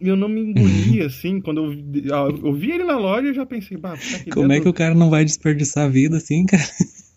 eu 0.00 0.16
não 0.16 0.28
me 0.28 0.40
engoli, 0.40 1.02
assim. 1.02 1.40
Quando 1.40 1.72
eu, 1.72 2.14
ah, 2.14 2.28
eu 2.30 2.52
vi 2.54 2.72
ele 2.72 2.84
na 2.84 2.96
loja, 2.98 3.28
eu 3.28 3.34
já 3.34 3.46
pensei, 3.46 3.76
bah, 3.76 3.96
tá 3.96 4.18
Como 4.32 4.52
é 4.52 4.56
que 4.56 4.64
dentro- 4.64 4.70
o 4.70 4.74
cara 4.74 4.94
não 4.94 5.10
vai 5.10 5.24
desperdiçar 5.24 5.86
a 5.86 5.88
vida 5.88 6.16
assim, 6.16 6.44
cara? 6.46 6.62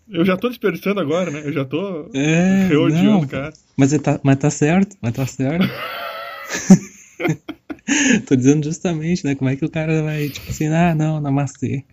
Eu 0.09 0.25
já 0.25 0.35
tô 0.37 0.49
desperdiçando 0.49 0.99
agora, 0.99 1.31
né? 1.31 1.41
Eu 1.45 1.53
já 1.53 1.65
tô 1.65 2.09
É, 2.13 2.67
reodiando 2.67 3.27
cara. 3.27 3.53
mas, 3.77 3.93
é 3.93 3.99
tá, 3.99 4.19
mas 4.23 4.37
tá 4.37 4.49
certo, 4.49 4.97
mas 5.01 5.13
tá 5.13 5.25
certo. 5.25 5.65
Tô 8.27 8.35
dizendo 8.35 8.63
justamente, 8.65 9.23
né? 9.25 9.35
Como 9.35 9.49
é 9.49 9.55
que 9.55 9.65
o 9.65 9.69
cara 9.69 10.01
vai, 10.03 10.29
tipo 10.29 10.49
assim, 10.49 10.67
ah, 10.67 10.95
não, 10.95 11.19
namastê. 11.19 11.83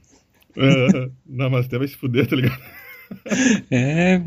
É, 0.57 1.09
Namastê 1.27 1.79
vai 1.79 1.89
se 1.89 1.97
fuder, 1.97 2.27
tá 2.27 2.37
ligado? 2.37 2.61
É, 3.73 4.23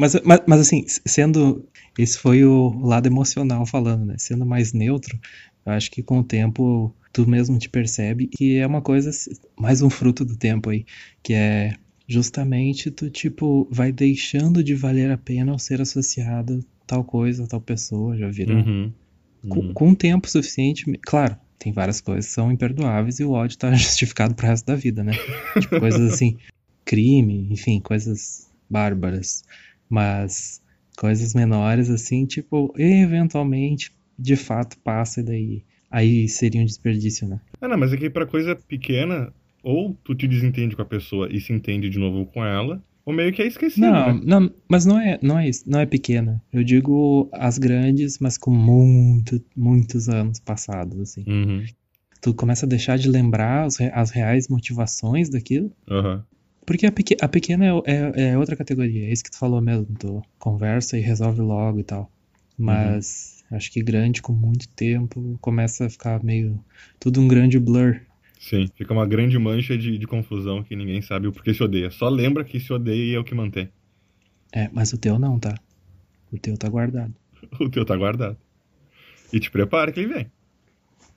mas, 0.00 0.20
mas, 0.24 0.40
mas 0.48 0.60
assim, 0.60 0.84
sendo. 1.06 1.64
Esse 1.96 2.18
foi 2.18 2.44
o 2.44 2.76
lado 2.84 3.06
emocional 3.06 3.64
falando, 3.64 4.04
né? 4.04 4.16
Sendo 4.18 4.44
mais 4.44 4.72
neutro, 4.72 5.16
eu 5.16 5.20
acho 5.72 5.90
que 5.90 6.02
com 6.02 6.18
o 6.20 6.24
tempo 6.24 6.94
tu 7.12 7.28
mesmo 7.28 7.58
te 7.58 7.68
percebe 7.68 8.26
que 8.26 8.56
é 8.58 8.66
uma 8.66 8.82
coisa, 8.82 9.10
mais 9.58 9.80
um 9.82 9.88
fruto 9.88 10.24
do 10.24 10.36
tempo 10.36 10.70
aí, 10.70 10.84
que 11.22 11.32
é 11.32 11.74
justamente 12.06 12.90
tu, 12.90 13.10
tipo, 13.10 13.66
vai 13.70 13.90
deixando 13.90 14.62
de 14.62 14.74
valer 14.74 15.10
a 15.10 15.16
pena 15.18 15.52
ao 15.52 15.58
ser 15.58 15.80
associado 15.80 16.64
tal 16.86 17.02
coisa, 17.02 17.46
tal 17.46 17.60
pessoa, 17.60 18.16
já 18.16 18.28
viram? 18.28 18.56
Uhum. 18.56 18.92
Com, 19.48 19.60
Uhum. 19.60 19.72
com 19.72 19.94
tempo 19.94 20.28
suficiente, 20.28 20.84
claro, 21.02 21.36
tem 21.58 21.72
várias 21.72 22.00
coisas 22.00 22.26
que 22.26 22.32
são 22.32 22.52
imperdoáveis 22.52 23.18
e 23.18 23.24
o 23.24 23.30
ódio 23.30 23.56
tá 23.58 23.72
justificado 23.74 24.34
pro 24.34 24.46
resto 24.46 24.66
da 24.66 24.74
vida, 24.76 25.02
né? 25.02 25.12
Tipo, 25.60 25.80
coisas 25.80 26.12
assim, 26.12 26.36
crime, 26.84 27.48
enfim, 27.50 27.80
coisas 27.80 28.48
bárbaras. 28.68 29.42
Mas 29.88 30.60
coisas 30.96 31.34
menores, 31.34 31.88
assim, 31.90 32.26
tipo, 32.26 32.74
eventualmente, 32.76 33.92
de 34.18 34.36
fato, 34.36 34.78
passa 34.78 35.20
e 35.20 35.22
daí. 35.22 35.62
Aí 35.90 36.28
seria 36.28 36.60
um 36.60 36.64
desperdício, 36.64 37.26
né? 37.28 37.40
Ah, 37.60 37.68
não, 37.68 37.78
mas 37.78 37.92
é 37.92 37.96
que 37.96 38.10
pra 38.10 38.26
coisa 38.26 38.56
pequena, 38.56 39.32
ou 39.62 39.94
tu 40.04 40.14
te 40.14 40.26
desentende 40.26 40.74
com 40.76 40.82
a 40.82 40.86
pessoa 40.86 41.28
e 41.30 41.40
se 41.40 41.52
entende 41.52 41.88
de 41.88 41.98
novo 41.98 42.26
com 42.26 42.44
ela, 42.44 42.82
ou 43.04 43.12
meio 43.14 43.32
que 43.32 43.40
é 43.40 43.46
esquecido, 43.46 43.86
Não, 43.86 44.14
né? 44.14 44.20
não, 44.24 44.50
mas 44.68 44.84
não 44.84 45.00
é, 45.00 45.16
não 45.22 45.38
é 45.38 45.48
isso, 45.48 45.62
não 45.66 45.78
é 45.78 45.86
pequena. 45.86 46.42
Eu 46.52 46.64
digo 46.64 47.28
as 47.32 47.56
grandes, 47.56 48.18
mas 48.18 48.36
com 48.36 48.50
muito, 48.50 49.40
muitos 49.56 50.08
anos 50.08 50.40
passados, 50.40 50.98
assim. 51.00 51.24
Uhum. 51.26 51.64
Tu 52.20 52.34
começa 52.34 52.66
a 52.66 52.68
deixar 52.68 52.98
de 52.98 53.08
lembrar 53.08 53.64
os 53.66 53.80
as 53.80 54.10
reais 54.10 54.48
motivações 54.48 55.28
daquilo. 55.28 55.70
Aham. 55.88 56.24
Porque 56.66 56.84
a, 56.84 56.90
peque- 56.90 57.16
a 57.20 57.28
pequena 57.28 57.64
é, 57.64 57.70
é- 57.86 58.22
é 58.30 58.38
outra 58.38 58.56
categoria, 58.56 59.06
é 59.08 59.12
isso 59.12 59.22
que 59.22 59.30
tu 59.30 59.38
falou 59.38 59.60
mesmo, 59.60 59.86
tu 59.96 60.20
conversa 60.36 60.98
e 60.98 61.00
resolve 61.00 61.40
logo 61.40 61.78
e 61.78 61.84
tal. 61.84 62.10
Mas 62.58 63.35
acho 63.50 63.70
que 63.70 63.82
grande, 63.82 64.22
com 64.22 64.32
muito 64.32 64.68
tempo, 64.68 65.38
começa 65.40 65.86
a 65.86 65.90
ficar 65.90 66.22
meio 66.22 66.62
tudo 66.98 67.20
um 67.20 67.28
grande 67.28 67.58
blur. 67.58 68.00
Sim, 68.38 68.68
fica 68.76 68.92
uma 68.92 69.06
grande 69.06 69.38
mancha 69.38 69.76
de, 69.76 69.98
de 69.98 70.06
confusão 70.06 70.62
que 70.62 70.76
ninguém 70.76 71.02
sabe 71.02 71.26
o 71.26 71.32
porquê 71.32 71.52
se 71.54 71.62
odeia. 71.62 71.90
Só 71.90 72.08
lembra 72.08 72.44
que 72.44 72.60
se 72.60 72.72
odeia 72.72 73.12
e 73.12 73.14
é 73.14 73.18
o 73.18 73.24
que 73.24 73.34
mantém. 73.34 73.68
É, 74.52 74.68
mas 74.72 74.92
o 74.92 74.98
teu 74.98 75.18
não, 75.18 75.38
tá? 75.38 75.54
O 76.32 76.38
teu 76.38 76.56
tá 76.56 76.68
guardado. 76.68 77.14
O 77.60 77.68
teu 77.68 77.84
tá 77.84 77.96
guardado. 77.96 78.36
E 79.32 79.38
te 79.38 79.50
prepara 79.50 79.92
que 79.92 80.00
ele 80.00 80.12
vem. 80.12 80.26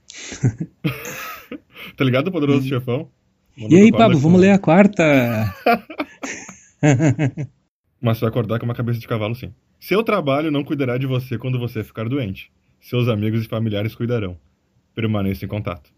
tá 1.95 2.03
ligado 2.03 2.31
poderoso 2.31 2.67
chefão? 2.67 3.09
E 3.57 3.75
aí, 3.75 3.91
Pablo, 3.91 4.17
vamos 4.17 4.39
ler 4.39 4.51
a 4.51 4.59
quarta? 4.59 5.03
Mas 8.01 8.17
você 8.17 8.21
vai 8.21 8.29
acordar 8.29 8.59
com 8.59 8.65
uma 8.65 8.75
cabeça 8.75 8.99
de 8.99 9.07
cavalo, 9.07 9.35
sim. 9.35 9.53
Seu 9.79 10.03
trabalho 10.03 10.51
não 10.51 10.63
cuidará 10.63 10.97
de 10.97 11.05
você 11.07 11.37
quando 11.37 11.57
você 11.59 11.83
ficar 11.83 12.07
doente. 12.09 12.51
Seus 12.81 13.07
amigos 13.07 13.45
e 13.45 13.47
familiares 13.47 13.95
cuidarão. 13.95 14.37
Permaneça 14.93 15.45
em 15.45 15.47
contato. 15.47 15.91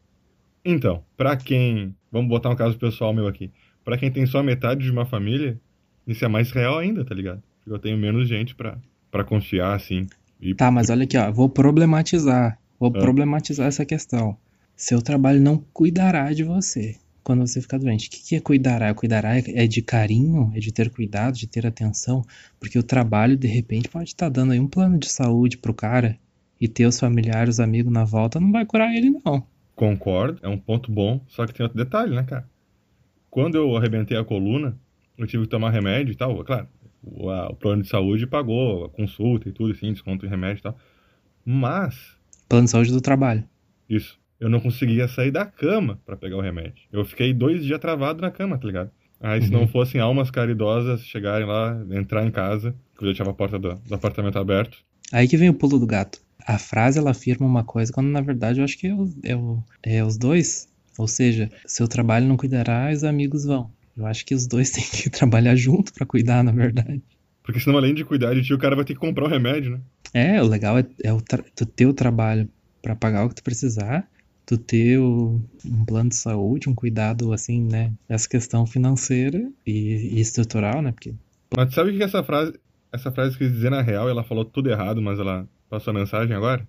Então, 0.63 1.03
pra 1.17 1.35
quem. 1.35 1.95
Vamos 2.11 2.29
botar 2.29 2.49
um 2.49 2.55
caso 2.55 2.77
pessoal 2.77 3.13
meu 3.13 3.27
aqui. 3.27 3.51
Pra 3.83 3.97
quem 3.97 4.11
tem 4.11 4.25
só 4.25 4.43
metade 4.43 4.83
de 4.83 4.91
uma 4.91 5.05
família, 5.05 5.59
isso 6.05 6.23
é 6.23 6.27
mais 6.27 6.51
real 6.51 6.77
ainda, 6.77 7.03
tá 7.03 7.15
ligado? 7.15 7.41
Eu 7.65 7.79
tenho 7.79 7.97
menos 7.97 8.27
gente 8.27 8.53
pra, 8.53 8.77
pra 9.09 9.23
confiar, 9.23 9.73
assim. 9.75 10.05
E 10.39 10.53
Tá, 10.53 10.69
mas 10.69 10.89
olha 10.89 11.03
aqui, 11.03 11.17
ó, 11.17 11.31
vou 11.31 11.49
problematizar. 11.49 12.59
Vou 12.79 12.89
Ah. 12.95 12.99
problematizar 12.99 13.67
essa 13.67 13.85
questão. 13.85 14.37
Seu 14.75 15.01
trabalho 15.01 15.41
não 15.41 15.57
cuidará 15.73 16.31
de 16.33 16.43
você 16.43 16.95
quando 17.23 17.45
você 17.45 17.61
ficar 17.61 17.77
doente. 17.79 18.07
O 18.07 18.11
que 18.11 18.21
que 18.29 18.35
é 18.35 18.39
cuidará? 18.41 18.93
Cuidará 18.93 19.37
é 19.37 19.43
é 19.63 19.67
de 19.67 19.81
carinho, 19.81 20.51
é 20.55 20.59
de 20.59 20.71
ter 20.71 20.89
cuidado, 20.89 21.35
de 21.37 21.47
ter 21.47 21.65
atenção, 21.67 22.23
porque 22.59 22.77
o 22.79 22.83
trabalho 22.83 23.37
de 23.37 23.47
repente 23.47 23.89
pode 23.89 24.09
estar 24.09 24.29
dando 24.29 24.53
aí 24.53 24.59
um 24.59 24.67
plano 24.67 24.97
de 24.97 25.09
saúde 25.09 25.57
pro 25.57 25.73
cara 25.73 26.17
e 26.59 26.67
ter 26.67 26.85
os 26.85 26.99
familiares, 26.99 27.55
os 27.55 27.59
amigos 27.59 27.91
na 27.91 28.03
volta 28.05 28.39
não 28.39 28.51
vai 28.51 28.65
curar 28.65 28.93
ele 28.95 29.09
não. 29.25 29.45
Concordo, 29.75 30.39
é 30.43 30.47
um 30.49 30.57
ponto 30.59 30.91
bom, 30.91 31.21
só 31.27 31.45
que 31.47 31.53
tem 31.53 31.63
outro 31.63 31.77
detalhe, 31.77 32.13
né, 32.15 32.23
cara? 32.23 32.47
Quando 33.29 33.55
eu 33.55 33.75
arrebentei 33.77 34.17
a 34.17 34.23
coluna, 34.23 34.77
eu 35.17 35.25
tive 35.25 35.43
que 35.43 35.49
tomar 35.49 35.71
remédio 35.71 36.11
e 36.11 36.15
tal, 36.15 36.43
claro, 36.43 36.67
o, 37.03 37.29
a- 37.29 37.49
o 37.49 37.55
plano 37.55 37.81
de 37.81 37.87
saúde 37.89 38.27
pagou 38.27 38.85
a 38.85 38.89
consulta 38.89 39.49
e 39.49 39.51
tudo, 39.51 39.71
assim, 39.73 39.91
desconto 39.93 40.25
em 40.25 40.29
remédio 40.29 40.59
e 40.59 40.63
tal. 40.63 40.77
Mas, 41.45 42.17
Plano 42.49 42.65
de 42.65 42.71
saúde 42.71 42.91
do 42.91 43.01
trabalho. 43.01 43.43
isso, 43.89 44.19
eu 44.41 44.49
não 44.49 44.59
conseguia 44.59 45.07
sair 45.07 45.31
da 45.31 45.45
cama 45.45 45.97
pra 46.05 46.17
pegar 46.17 46.35
o 46.35 46.41
remédio. 46.41 46.73
Eu 46.91 47.05
fiquei 47.05 47.33
dois 47.33 47.63
dias 47.63 47.79
travado 47.79 48.21
na 48.21 48.29
cama, 48.31 48.57
tá 48.57 48.67
ligado? 48.67 48.91
Aí, 49.21 49.39
se 49.41 49.53
Uhum. 49.53 49.61
não 49.61 49.67
fossem 49.67 50.01
almas 50.01 50.31
caridosas 50.31 51.05
chegarem 51.05 51.47
lá, 51.47 51.79
entrar 51.91 52.25
em 52.25 52.31
casa, 52.31 52.75
que 52.97 53.05
eu 53.05 53.09
já 53.09 53.23
tinha 53.23 53.29
a 53.29 53.33
porta 53.33 53.57
do, 53.59 53.75
do 53.75 53.95
apartamento 53.95 54.37
aberto. 54.39 54.79
Aí 55.13 55.27
que 55.27 55.37
vem 55.37 55.49
o 55.49 55.53
pulo 55.53 55.77
do 55.79 55.85
gato. 55.85 56.19
A 56.47 56.57
frase 56.57 56.97
ela 56.97 57.11
afirma 57.11 57.45
uma 57.45 57.63
coisa, 57.63 57.93
quando 57.93 58.07
na 58.07 58.19
verdade 58.19 58.59
eu 58.59 58.65
acho 58.65 58.77
que 58.79 58.87
é, 58.87 58.93
o- 58.95 59.13
é, 59.23 59.35
o- 59.35 59.63
é 59.83 60.03
os 60.03 60.17
dois. 60.17 60.67
Ou 60.97 61.07
seja, 61.07 61.49
seu 61.67 61.87
trabalho 61.87 62.27
não 62.27 62.35
cuidará, 62.35 62.89
os 62.91 63.03
amigos 63.03 63.45
vão. 63.45 63.69
Eu 63.95 64.05
acho 64.07 64.25
que 64.25 64.33
os 64.33 64.47
dois 64.47 64.71
têm 64.73 64.83
que 64.83 65.09
trabalhar 65.09 65.55
junto 65.55 65.93
pra 65.93 66.05
cuidar, 66.05 66.43
na 66.43 66.51
verdade. 66.51 67.01
Porque 67.43 67.59
senão, 67.59 67.77
além 67.77 67.93
de 67.93 68.03
cuidar 68.03 68.33
de 68.33 68.41
ti, 68.41 68.53
o 68.53 68.57
cara 68.57 68.75
vai 68.75 68.85
ter 68.85 68.93
que 68.95 68.99
comprar 68.99 69.25
o 69.25 69.29
remédio, 69.29 69.71
né? 69.71 69.79
É, 70.13 70.41
o 70.41 70.47
legal 70.47 70.77
é, 70.79 70.85
é 71.03 71.13
o 71.13 71.21
tra- 71.21 71.43
o 71.85 71.93
trabalho 71.93 72.49
pra 72.81 72.95
pagar 72.95 73.23
o 73.25 73.29
que 73.29 73.35
tu 73.35 73.43
precisar, 73.43 74.07
tu 74.51 74.57
ter 74.57 74.99
um 74.99 75.39
plano 75.87 76.09
de 76.09 76.15
saúde, 76.15 76.69
um 76.69 76.75
cuidado 76.75 77.31
assim, 77.31 77.61
né? 77.61 77.93
Essa 78.09 78.27
questão 78.27 78.65
financeira 78.65 79.49
e, 79.65 80.15
e 80.15 80.19
estrutural, 80.19 80.81
né? 80.81 80.91
Porque 80.91 81.13
Mas 81.55 81.73
sabe 81.73 81.91
o 81.91 81.97
que 81.97 82.03
essa 82.03 82.21
frase, 82.21 82.59
essa 82.91 83.11
frase 83.11 83.37
quis 83.37 83.49
dizer 83.49 83.71
na 83.71 83.81
real? 83.81 84.09
Ela 84.09 84.23
falou 84.23 84.43
tudo 84.43 84.69
errado, 84.69 85.01
mas 85.01 85.19
ela 85.19 85.47
passou 85.69 85.91
a 85.91 85.93
mensagem 85.93 86.35
agora? 86.35 86.67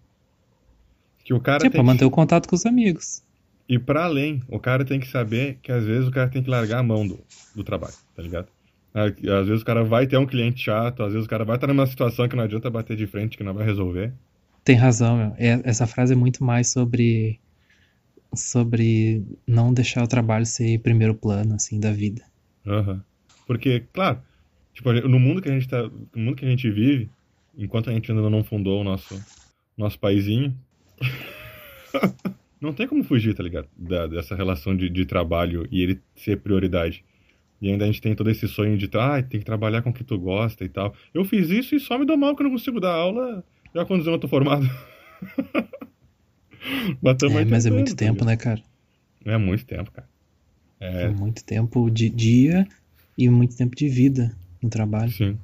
Que 1.25 1.35
o 1.35 1.41
cara 1.41 1.59
é 1.59 1.61
tem 1.63 1.71
pra 1.71 1.81
que... 1.81 1.87
manter 1.87 2.05
o 2.05 2.11
contato 2.11 2.49
com 2.49 2.55
os 2.55 2.65
amigos. 2.65 3.23
E 3.69 3.79
pra 3.79 4.05
além, 4.05 4.43
o 4.49 4.61
cara 4.61 4.85
tem 4.85 5.01
que 5.01 5.09
saber 5.09 5.59
que 5.63 5.73
às 5.73 5.85
vezes 5.85 6.07
o 6.09 6.13
cara 6.13 6.29
tem 6.29 6.43
que 6.43 6.51
largar 6.51 6.79
a 6.79 6.83
mão 6.83 7.07
do, 7.07 7.19
do 7.55 7.65
trabalho, 7.65 7.95
tá 8.15 8.23
ligado? 8.23 8.49
Ah, 8.95 9.07
Às 9.07 9.47
vezes 9.47 9.63
o 9.63 9.65
cara 9.65 9.83
vai 9.83 10.07
ter 10.07 10.19
um 10.19 10.27
cliente 10.27 10.63
chato, 10.63 11.03
às 11.03 11.13
vezes 11.13 11.27
o 11.27 11.31
cara 11.31 11.45
vai 11.45 11.57
estar 11.57 11.67
numa 11.67 11.87
situação 11.87 12.29
que 12.29 12.37
não 12.37 12.45
adianta 12.45 12.71
bater 12.71 12.97
de 12.97 13.07
frente, 13.07 13.37
que 13.37 13.43
não 13.45 13.55
vai 13.55 13.65
resolver. 13.65 14.13
Tem 14.65 14.77
razão, 14.77 15.17
meu. 15.17 15.35
É- 15.39 15.61
essa 15.65 15.87
frase 15.87 16.13
é 16.13 16.17
muito 16.17 16.45
mais 16.45 16.71
sobre 16.71 17.41
sobre 18.35 19.25
não 19.47 19.73
deixar 19.73 20.03
o 20.03 20.09
trabalho 20.09 20.47
ser 20.47 20.79
primeiro 20.81 21.15
plano 21.15 21.55
assim 21.55 21.79
da 21.79 21.93
vida. 21.93 22.23
Aham. 22.67 23.03
Porque, 23.47 23.85
claro, 23.93 24.21
tipo, 24.73 24.93
no 24.93 25.19
mundo 25.19 25.43
que 25.43 25.49
a 25.49 25.53
gente 25.53 25.69
tá, 25.69 25.83
no 25.83 26.23
mundo 26.23 26.37
que 26.37 26.45
a 26.45 26.49
gente 26.49 26.71
vive, 26.71 27.11
enquanto 27.57 27.91
a 27.91 27.93
gente 27.93 28.11
ainda 28.11 28.29
não 28.31 28.45
fundou 28.45 28.81
o 28.81 28.85
nosso 28.85 29.21
nosso 29.77 29.99
paizinho, 29.99 30.55
não 32.61 32.73
tem 32.73 32.87
como 32.87 33.03
fugir, 33.03 33.35
tá 33.35 33.43
ligado? 33.43 33.69
Da- 33.77 34.07
dessa 34.07 34.35
relação 34.35 34.77
de, 34.77 34.89
de 34.89 35.05
trabalho 35.07 35.67
e 35.71 35.83
ele 35.83 36.01
ser 36.15 36.39
prioridade. 36.41 37.05
E 37.61 37.71
ainda 37.71 37.85
a 37.85 37.87
gente 37.87 38.01
tem 38.01 38.15
todo 38.15 38.29
esse 38.31 38.49
sonho 38.49 38.77
de, 38.77 38.89
ah, 38.95 39.23
tem 39.23 39.41
que 39.41 39.47
trabalhar 39.47 39.83
com 39.83 39.91
o 39.91 39.93
que 39.93 40.03
tu 40.05 40.19
gosta 40.19 40.65
e 40.65 40.69
tal. 40.69 40.95
Eu 41.15 41.25
fiz 41.25 41.49
isso 41.51 41.75
e 41.75 41.81
só 41.81 41.97
me 41.99 42.05
dou 42.05 42.17
mal 42.17 42.35
que 42.35 42.43
eu 42.43 42.45
não 42.45 42.53
consigo 42.53 42.81
dar 42.81 42.93
aula 42.93 43.45
já 43.75 43.85
quando 43.85 44.09
eu 44.09 44.19
tô 44.19 44.29
formado. 44.29 44.67
É, 47.41 47.45
mas 47.45 47.67
é 47.67 47.71
muito 47.71 47.97
tempo, 47.97 48.25
né, 48.25 48.37
cara? 48.37 48.61
É 49.25 49.37
muito 49.39 49.65
tempo, 49.65 49.91
cara. 49.91 50.09
É 50.81 51.05
É, 51.05 51.09
muito 51.09 51.45
tempo 51.45 51.89
de 51.91 52.09
dia 52.09 52.67
e 53.17 53.29
muito 53.29 53.57
tempo 53.57 53.77
de 53.77 53.89
vida 53.89 54.35
no 54.63 54.69
trabalho. 54.69 55.11
Sim. 55.11 55.37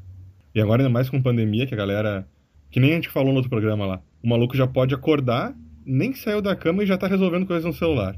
E 0.54 0.60
agora, 0.60 0.82
ainda 0.82 0.90
mais 0.92 1.08
com 1.08 1.20
pandemia, 1.22 1.66
que 1.66 1.74
a 1.74 1.76
galera. 1.76 2.26
Que 2.70 2.80
nem 2.80 2.92
a 2.92 2.94
gente 2.96 3.08
falou 3.08 3.30
no 3.30 3.36
outro 3.36 3.50
programa 3.50 3.86
lá. 3.86 4.02
O 4.22 4.28
maluco 4.28 4.56
já 4.56 4.66
pode 4.66 4.94
acordar, 4.94 5.54
nem 5.86 6.12
saiu 6.14 6.42
da 6.42 6.54
cama 6.56 6.82
e 6.82 6.86
já 6.86 6.98
tá 6.98 7.06
resolvendo 7.06 7.46
coisas 7.46 7.64
no 7.64 7.72
celular. 7.72 8.16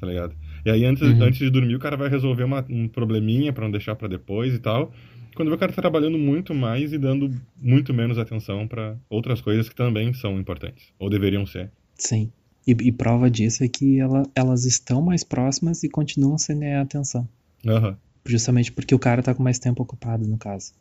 Tá 0.00 0.06
ligado? 0.06 0.34
E 0.64 0.70
aí, 0.70 0.84
antes, 0.84 1.02
Uhum. 1.02 1.22
antes 1.22 1.38
de 1.38 1.48
dormir, 1.50 1.74
o 1.76 1.78
cara 1.78 1.96
vai 1.96 2.08
resolver 2.08 2.44
uma- 2.44 2.64
um 2.68 2.88
probleminha 2.88 3.52
pra 3.52 3.64
não 3.64 3.70
deixar 3.70 3.94
pra 3.94 4.08
depois 4.08 4.52
e 4.54 4.58
tal. 4.58 4.92
Quando 5.34 5.48
vê 5.48 5.54
o 5.54 5.58
cara 5.58 5.72
tá 5.72 5.80
trabalhando 5.80 6.18
muito 6.18 6.52
mais 6.54 6.92
e 6.92 6.98
dando 6.98 7.30
muito 7.62 7.94
menos 7.94 8.18
atenção 8.18 8.66
pra 8.66 8.96
outras 9.08 9.40
coisas 9.40 9.68
que 9.68 9.74
também 9.74 10.12
são 10.12 10.38
importantes. 10.38 10.92
Ou 10.98 11.08
deveriam 11.08 11.46
ser. 11.46 11.70
Sim. 12.00 12.32
E, 12.66 12.72
e 12.72 12.92
prova 12.92 13.30
disso 13.30 13.62
é 13.64 13.68
que 13.68 13.98
ela- 14.00 14.24
elas 14.34 14.64
estão 14.64 15.00
mais 15.02 15.22
próximas 15.24 15.82
e 15.82 15.88
continuam 15.88 16.36
sem 16.38 16.58
ganhar 16.58 16.82
atenção. 16.82 17.28
Aham. 17.66 17.96
Justamente 18.26 18.70
porque 18.72 18.94
o 18.94 18.98
cara 18.98 19.22
tá 19.22 19.34
com 19.34 19.42
mais 19.42 19.58
tempo 19.58 19.82
ocupado, 19.82 20.26
no 20.26 20.36
caso. 20.36 20.72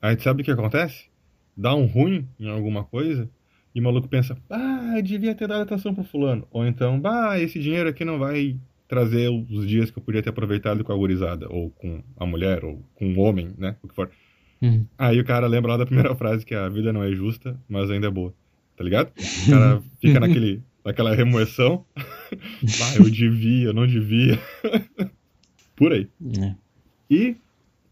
Aí 0.00 0.18
sabe 0.20 0.42
o 0.42 0.44
que 0.44 0.50
acontece? 0.50 1.04
Dá 1.56 1.74
um 1.74 1.86
ruim 1.86 2.26
em 2.38 2.48
alguma 2.48 2.84
coisa 2.84 3.28
e 3.74 3.80
o 3.80 3.82
maluco 3.82 4.08
pensa, 4.08 4.36
ah, 4.50 4.94
eu 4.96 5.02
devia 5.02 5.34
ter 5.34 5.48
dado 5.48 5.62
atenção 5.62 5.94
pro 5.94 6.04
fulano. 6.04 6.46
Ou 6.50 6.66
então, 6.66 7.00
bah, 7.00 7.38
esse 7.40 7.58
dinheiro 7.58 7.88
aqui 7.88 8.04
não 8.04 8.18
vai 8.18 8.56
trazer 8.88 9.28
os 9.28 9.66
dias 9.66 9.90
que 9.90 9.98
eu 9.98 10.02
podia 10.02 10.22
ter 10.22 10.30
aproveitado 10.30 10.84
com 10.84 10.92
a 10.92 10.96
gurizada, 10.96 11.48
ou 11.50 11.70
com 11.70 12.02
a 12.16 12.24
mulher, 12.24 12.64
ou 12.64 12.82
com 12.94 13.12
o 13.12 13.18
homem, 13.18 13.50
né? 13.58 13.76
O 13.82 13.88
que 13.88 13.94
for. 13.94 14.10
Hum. 14.62 14.84
Aí 14.96 15.18
o 15.20 15.24
cara 15.24 15.46
lembra 15.46 15.72
lá 15.72 15.78
da 15.78 15.86
primeira 15.86 16.14
frase 16.14 16.46
que 16.46 16.54
a 16.54 16.68
vida 16.68 16.92
não 16.92 17.02
é 17.02 17.12
justa, 17.12 17.58
mas 17.68 17.90
ainda 17.90 18.06
é 18.06 18.10
boa. 18.10 18.32
Tá 18.76 18.84
ligado? 18.84 19.08
O 19.08 19.50
cara 19.50 19.82
fica 20.00 20.20
naquele, 20.20 20.62
naquela 20.84 21.14
remoção. 21.14 21.84
ah, 21.96 22.96
eu 22.96 23.08
devia, 23.10 23.68
eu 23.68 23.72
não 23.72 23.86
devia. 23.86 24.38
Por 25.74 25.92
aí. 25.92 26.08
É. 26.40 26.54
E 27.10 27.36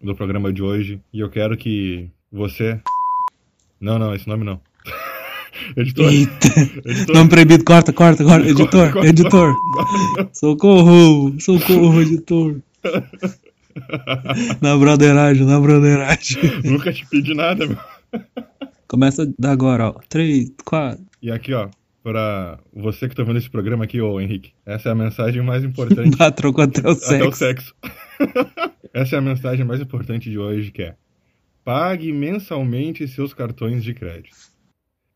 do 0.03 0.14
programa 0.14 0.53
de 0.53 0.62
hoje, 0.62 1.00
e 1.12 1.21
eu 1.21 1.31
quero 1.31 1.57
que 1.57 2.11
você. 2.31 2.81
Não, 3.81 3.99
não, 3.99 4.14
esse 4.14 4.29
nome 4.29 4.45
não. 4.45 4.61
editor, 5.76 6.12
Eita. 6.12 6.47
editor. 6.85 7.14
Nome 7.14 7.31
proibido, 7.31 7.64
corta, 7.64 7.93
corta, 7.93 8.23
corta. 8.25 8.49
Editor, 8.49 8.93
corta, 8.93 9.09
editor. 9.09 9.55
Socorro, 10.33 11.41
socorro, 11.41 12.03
editor. 12.03 12.61
Na 14.61 14.76
broderagem, 14.76 15.47
na 15.47 15.59
broderagem. 15.59 16.43
Nunca 16.64 16.93
te 16.93 17.07
pedi 17.07 17.35
nada, 17.35 17.67
meu. 17.67 17.79
Começa 18.95 19.33
da 19.39 19.51
agora, 19.53 19.89
ó. 19.89 19.93
Três, 20.09 20.53
quatro. 20.65 21.05
E 21.21 21.31
aqui, 21.31 21.53
ó, 21.53 21.69
pra 22.03 22.59
você 22.73 23.09
que 23.09 23.15
tá 23.17 23.23
vendo 23.23 23.39
esse 23.39 23.51
programa 23.51 23.85
aqui, 23.85 24.01
ô 24.01 24.21
Henrique, 24.21 24.53
essa 24.65 24.89
é 24.89 24.93
a 24.93 24.95
mensagem 24.95 25.43
mais 25.43 25.65
importante. 25.65 26.17
Trocou 26.37 26.63
até 26.65 26.81
o 26.87 26.93
Até 26.93 27.27
o 27.27 27.33
sexo. 27.33 27.39
sexo. 27.39 27.75
essa 28.95 29.17
é 29.17 29.19
a 29.19 29.23
mensagem 29.23 29.65
mais 29.65 29.81
importante 29.81 30.31
de 30.31 30.39
hoje, 30.39 30.71
que 30.71 30.83
é 30.83 30.95
pague 31.65 32.13
mensalmente 32.13 33.09
seus 33.09 33.33
cartões 33.33 33.83
de 33.83 33.95
crédito. 33.95 34.37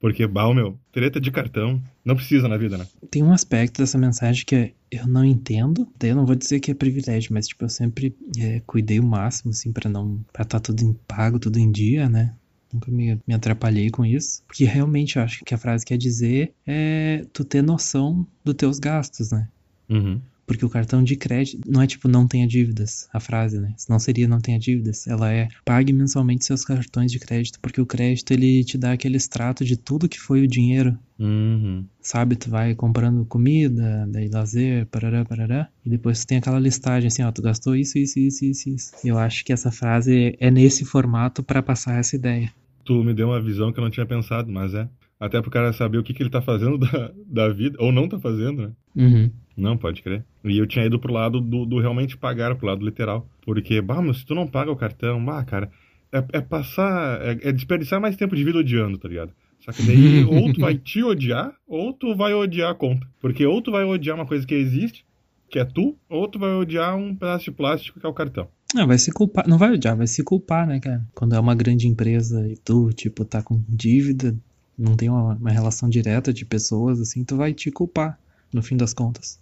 Porque, 0.00 0.26
bah, 0.26 0.54
meu, 0.54 0.78
treta 0.92 1.20
de 1.20 1.30
cartão 1.30 1.82
não 2.04 2.14
precisa 2.14 2.46
na 2.48 2.56
vida, 2.56 2.78
né? 2.78 2.86
Tem 3.10 3.22
um 3.22 3.32
aspecto 3.32 3.78
dessa 3.82 3.98
mensagem 3.98 4.44
que 4.46 4.54
é- 4.54 4.72
eu 4.90 5.06
não 5.06 5.24
entendo. 5.24 5.86
Daí 5.98 6.10
eu 6.10 6.16
não 6.16 6.24
vou 6.24 6.36
dizer 6.36 6.60
que 6.60 6.70
é 6.70 6.74
privilégio, 6.74 7.32
mas 7.34 7.48
tipo, 7.48 7.64
eu 7.64 7.68
sempre 7.68 8.14
é, 8.38 8.60
cuidei 8.66 8.98
o 9.00 9.04
máximo, 9.04 9.50
assim, 9.50 9.72
pra 9.72 9.90
não. 9.90 10.24
pra 10.32 10.42
estar 10.44 10.60
tudo 10.60 10.82
em 10.82 10.92
pago, 11.06 11.38
tudo 11.38 11.58
em 11.58 11.70
dia, 11.70 12.08
né? 12.08 12.34
Nunca 12.72 12.90
me, 12.90 13.18
me 13.26 13.34
atrapalhei 13.34 13.90
com 13.90 14.04
isso. 14.04 14.42
Porque 14.46 14.64
realmente 14.64 15.18
acho 15.18 15.44
que 15.44 15.54
a 15.54 15.58
frase 15.58 15.84
quer 15.84 15.96
dizer 15.96 16.52
é 16.66 17.24
tu 17.32 17.44
ter 17.44 17.62
noção 17.62 18.26
dos 18.44 18.54
teus 18.54 18.78
gastos, 18.78 19.32
né? 19.32 19.48
Uhum. 19.88 20.20
Porque 20.48 20.64
o 20.64 20.70
cartão 20.70 21.04
de 21.04 21.14
crédito 21.14 21.70
não 21.70 21.82
é 21.82 21.86
tipo 21.86 22.08
não 22.08 22.26
tenha 22.26 22.46
dívidas, 22.46 23.06
a 23.12 23.20
frase, 23.20 23.60
né? 23.60 23.74
Não 23.86 23.98
seria 23.98 24.26
não 24.26 24.40
tenha 24.40 24.58
dívidas. 24.58 25.06
Ela 25.06 25.30
é 25.30 25.48
pague 25.62 25.92
mensalmente 25.92 26.46
seus 26.46 26.64
cartões 26.64 27.12
de 27.12 27.18
crédito, 27.18 27.60
porque 27.60 27.80
o 27.80 27.86
crédito 27.86 28.32
ele 28.32 28.64
te 28.64 28.78
dá 28.78 28.92
aquele 28.92 29.18
extrato 29.18 29.62
de 29.62 29.76
tudo 29.76 30.08
que 30.08 30.18
foi 30.18 30.42
o 30.42 30.48
dinheiro. 30.48 30.98
Uhum. 31.18 31.84
Sabe, 32.00 32.36
tu 32.36 32.48
vai 32.48 32.74
comprando 32.74 33.26
comida, 33.26 34.06
daí 34.08 34.28
lazer, 34.28 34.86
parará, 34.86 35.24
parará, 35.24 35.68
e 35.84 35.90
depois 35.90 36.20
tu 36.20 36.28
tem 36.28 36.38
aquela 36.38 36.58
listagem 36.58 37.08
assim, 37.08 37.22
ó, 37.22 37.30
tu 37.30 37.42
gastou 37.42 37.76
isso, 37.76 37.98
isso, 37.98 38.18
isso, 38.18 38.44
isso, 38.44 38.70
isso. 38.70 38.92
Eu 39.04 39.18
acho 39.18 39.44
que 39.44 39.52
essa 39.52 39.70
frase 39.70 40.34
é 40.40 40.50
nesse 40.50 40.84
formato 40.84 41.42
pra 41.42 41.62
passar 41.62 41.98
essa 41.98 42.16
ideia. 42.16 42.50
Tu 42.84 43.04
me 43.04 43.12
deu 43.12 43.28
uma 43.28 43.42
visão 43.42 43.70
que 43.70 43.78
eu 43.78 43.84
não 43.84 43.90
tinha 43.90 44.06
pensado, 44.06 44.50
mas 44.50 44.72
é. 44.72 44.88
Até 45.20 45.40
pro 45.40 45.50
cara 45.50 45.72
saber 45.72 45.98
o 45.98 46.02
que, 46.02 46.14
que 46.14 46.22
ele 46.22 46.30
tá 46.30 46.40
fazendo 46.40 46.78
da, 46.78 47.12
da 47.26 47.48
vida, 47.48 47.76
ou 47.80 47.90
não 47.90 48.08
tá 48.08 48.18
fazendo, 48.18 48.62
né? 48.62 48.72
Uhum. 48.94 49.30
Não, 49.56 49.76
pode 49.76 50.02
crer. 50.02 50.24
E 50.44 50.56
eu 50.56 50.66
tinha 50.66 50.86
ido 50.86 51.00
pro 51.00 51.12
lado 51.12 51.40
do, 51.40 51.66
do 51.66 51.80
realmente 51.80 52.16
pagar, 52.16 52.54
pro 52.54 52.66
lado 52.66 52.84
literal. 52.84 53.28
Porque, 53.44 53.80
bah, 53.80 54.00
mas 54.00 54.18
se 54.18 54.26
tu 54.26 54.34
não 54.34 54.46
paga 54.46 54.70
o 54.70 54.76
cartão, 54.76 55.24
bah, 55.24 55.42
cara, 55.44 55.70
é, 56.12 56.24
é 56.34 56.40
passar, 56.40 57.20
é, 57.20 57.48
é 57.48 57.52
desperdiçar 57.52 58.00
mais 58.00 58.16
tempo 58.16 58.36
de 58.36 58.44
vida 58.44 58.58
odiando, 58.58 58.96
tá 58.96 59.08
ligado? 59.08 59.32
Só 59.58 59.72
que 59.72 59.82
daí, 59.82 60.22
ou 60.30 60.52
tu 60.52 60.60
vai 60.60 60.76
te 60.76 61.02
odiar, 61.02 61.52
ou 61.66 61.92
tu 61.92 62.14
vai 62.14 62.32
odiar 62.32 62.70
a 62.70 62.74
conta. 62.74 63.06
Porque 63.20 63.44
ou 63.44 63.60
tu 63.60 63.72
vai 63.72 63.84
odiar 63.84 64.14
uma 64.14 64.26
coisa 64.26 64.46
que 64.46 64.54
existe, 64.54 65.04
que 65.50 65.58
é 65.58 65.64
tu, 65.64 65.96
ou 66.08 66.28
tu 66.28 66.38
vai 66.38 66.52
odiar 66.52 66.96
um 66.96 67.14
pedaço 67.14 67.46
de 67.46 67.50
plástico 67.50 67.98
que 67.98 68.06
é 68.06 68.08
o 68.08 68.14
cartão. 68.14 68.48
Ah, 68.76 68.84
vai 68.84 68.98
se 68.98 69.10
culpar, 69.10 69.48
não 69.48 69.56
vai 69.56 69.72
odiar, 69.72 69.96
vai 69.96 70.06
se 70.06 70.22
culpar, 70.22 70.66
né, 70.66 70.78
cara? 70.78 71.02
Quando 71.14 71.34
é 71.34 71.40
uma 71.40 71.54
grande 71.54 71.88
empresa 71.88 72.46
e 72.46 72.56
tu, 72.56 72.90
tipo, 72.92 73.24
tá 73.24 73.42
com 73.42 73.64
dívida, 73.66 74.36
não 74.78 74.96
tem 74.96 75.08
uma, 75.08 75.34
uma 75.34 75.50
relação 75.50 75.88
direta 75.88 76.32
de 76.32 76.44
pessoas, 76.44 77.00
assim, 77.00 77.24
tu 77.24 77.36
vai 77.36 77.52
te 77.52 77.70
culpar, 77.70 78.18
no 78.52 78.62
fim 78.62 78.76
das 78.76 78.94
contas. 78.94 79.38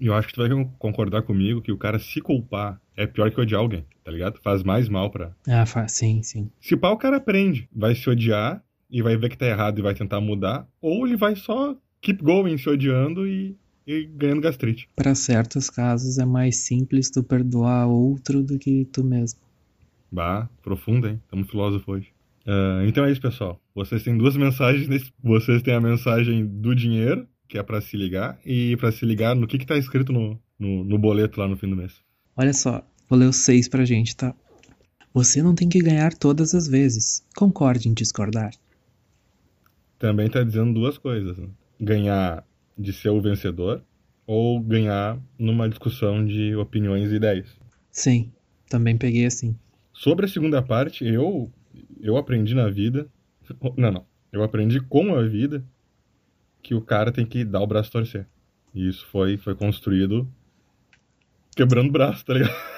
E 0.00 0.06
eu 0.06 0.14
acho 0.14 0.28
que 0.28 0.34
tu 0.34 0.40
vai 0.46 0.50
concordar 0.78 1.22
comigo 1.22 1.62
que 1.62 1.72
o 1.72 1.78
cara 1.78 1.98
se 1.98 2.20
culpar 2.20 2.80
é 2.96 3.06
pior 3.06 3.30
que 3.30 3.40
odiar 3.40 3.60
alguém, 3.60 3.84
tá 4.04 4.10
ligado? 4.10 4.40
Faz 4.42 4.62
mais 4.62 4.88
mal 4.88 5.10
pra. 5.10 5.32
Ah, 5.46 5.64
fa- 5.66 5.88
sim, 5.88 6.22
sim. 6.22 6.50
Se 6.60 6.76
pá, 6.76 6.90
o 6.90 6.96
cara 6.96 7.16
aprende, 7.18 7.68
vai 7.74 7.94
se 7.94 8.08
odiar 8.10 8.62
e 8.90 9.02
vai 9.02 9.16
ver 9.16 9.28
que 9.30 9.38
tá 9.38 9.46
errado 9.46 9.78
e 9.78 9.82
vai 9.82 9.94
tentar 9.94 10.20
mudar, 10.20 10.66
ou 10.80 11.06
ele 11.06 11.16
vai 11.16 11.34
só 11.36 11.76
keep 12.00 12.22
going 12.22 12.56
se 12.58 12.68
odiando 12.68 13.26
e, 13.26 13.56
e 13.86 14.04
ganhando 14.04 14.40
gastrite. 14.42 14.88
Para 14.96 15.14
certos 15.14 15.70
casos 15.70 16.18
é 16.18 16.24
mais 16.24 16.58
simples 16.58 17.10
tu 17.10 17.22
perdoar 17.22 17.86
outro 17.86 18.42
do 18.42 18.58
que 18.58 18.84
tu 18.86 19.02
mesmo. 19.04 19.40
Bah, 20.10 20.48
profundo, 20.62 21.08
hein? 21.08 21.20
Tamo 21.30 21.44
filósofo 21.44 21.92
hoje. 21.92 22.08
Ah, 22.46 22.82
então 22.86 23.04
é 23.04 23.10
isso, 23.10 23.20
pessoal. 23.20 23.60
Vocês 23.74 24.02
têm 24.02 24.16
duas 24.16 24.36
mensagens. 24.36 24.88
Nesse... 24.88 25.12
Vocês 25.22 25.62
têm 25.62 25.74
a 25.74 25.80
mensagem 25.80 26.46
do 26.46 26.74
dinheiro, 26.74 27.26
que 27.48 27.58
é 27.58 27.62
pra 27.62 27.80
se 27.80 27.96
ligar, 27.96 28.38
e 28.44 28.76
pra 28.76 28.92
se 28.92 29.04
ligar 29.04 29.34
no 29.34 29.46
que, 29.46 29.58
que 29.58 29.66
tá 29.66 29.76
escrito 29.76 30.12
no, 30.12 30.38
no, 30.58 30.84
no 30.84 30.98
boleto 30.98 31.40
lá 31.40 31.48
no 31.48 31.56
fim 31.56 31.68
do 31.68 31.76
mês. 31.76 31.94
Olha 32.36 32.52
só, 32.52 32.86
vou 33.08 33.18
ler 33.18 33.28
os 33.28 33.36
seis 33.36 33.68
pra 33.68 33.84
gente, 33.84 34.16
tá? 34.16 34.34
Você 35.12 35.42
não 35.42 35.54
tem 35.54 35.68
que 35.68 35.80
ganhar 35.80 36.12
todas 36.12 36.54
as 36.54 36.66
vezes. 36.66 37.24
Concorde 37.36 37.88
em 37.88 37.94
discordar. 37.94 38.50
Também 39.98 40.28
tá 40.28 40.42
dizendo 40.42 40.74
duas 40.74 40.98
coisas. 40.98 41.38
Né? 41.38 41.48
Ganhar 41.80 42.44
de 42.76 42.92
ser 42.92 43.10
o 43.10 43.22
vencedor 43.22 43.82
ou 44.26 44.58
ganhar 44.60 45.18
numa 45.38 45.68
discussão 45.68 46.24
de 46.26 46.56
opiniões 46.56 47.12
e 47.12 47.14
ideias. 47.14 47.46
Sim, 47.90 48.32
também 48.68 48.96
peguei 48.96 49.26
assim. 49.26 49.56
Sobre 49.92 50.24
a 50.24 50.28
segunda 50.28 50.60
parte, 50.60 51.04
eu 51.04 51.52
eu 52.04 52.18
aprendi 52.18 52.54
na 52.54 52.68
vida, 52.68 53.08
não, 53.78 53.90
não, 53.90 54.06
eu 54.30 54.42
aprendi 54.42 54.78
com 54.78 55.14
a 55.14 55.22
vida 55.22 55.64
que 56.62 56.74
o 56.74 56.82
cara 56.82 57.10
tem 57.10 57.24
que 57.24 57.44
dar 57.44 57.62
o 57.62 57.66
braço 57.66 57.88
a 57.88 57.92
torcer. 57.92 58.26
E 58.74 58.86
isso 58.86 59.06
foi 59.10 59.38
foi 59.38 59.54
construído 59.54 60.28
quebrando 61.56 61.88
o 61.88 61.92
braço, 61.92 62.24
tá 62.24 62.34
ligado? 62.34 62.54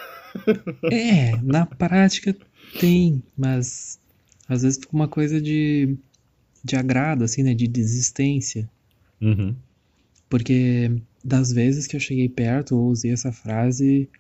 É, 0.93 1.35
na 1.41 1.65
prática 1.65 2.37
tem, 2.79 3.23
mas 3.35 3.99
às 4.47 4.61
vezes 4.61 4.79
fica 4.79 4.95
uma 4.95 5.09
coisa 5.09 5.41
de, 5.41 5.97
de 6.63 6.77
agrado, 6.77 7.25
assim, 7.25 7.43
né? 7.43 7.55
De 7.55 7.67
desistência. 7.67 8.69
Uhum. 9.19 9.57
Porque 10.29 10.93
das 11.25 11.51
vezes 11.51 11.87
que 11.87 11.97
eu 11.97 12.01
cheguei 12.01 12.29
perto 12.29 12.77
ou 12.77 12.91
usei 12.91 13.13
essa 13.13 13.33
frase, 13.33 14.11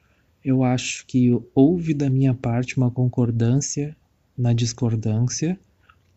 eu 0.42 0.64
acho 0.64 1.04
que 1.04 1.38
houve 1.54 1.92
da 1.92 2.08
minha 2.08 2.32
parte 2.32 2.78
uma 2.78 2.90
concordância 2.90 3.94
na 4.36 4.52
discordância, 4.52 5.58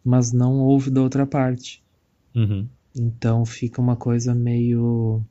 mas 0.03 0.31
não 0.31 0.59
houve 0.59 0.89
da 0.89 1.01
outra 1.01 1.25
parte. 1.25 1.83
Uhum. 2.35 2.67
Então 2.95 3.45
fica 3.45 3.81
uma 3.81 3.95
coisa 3.95 4.33
meio. 4.33 5.23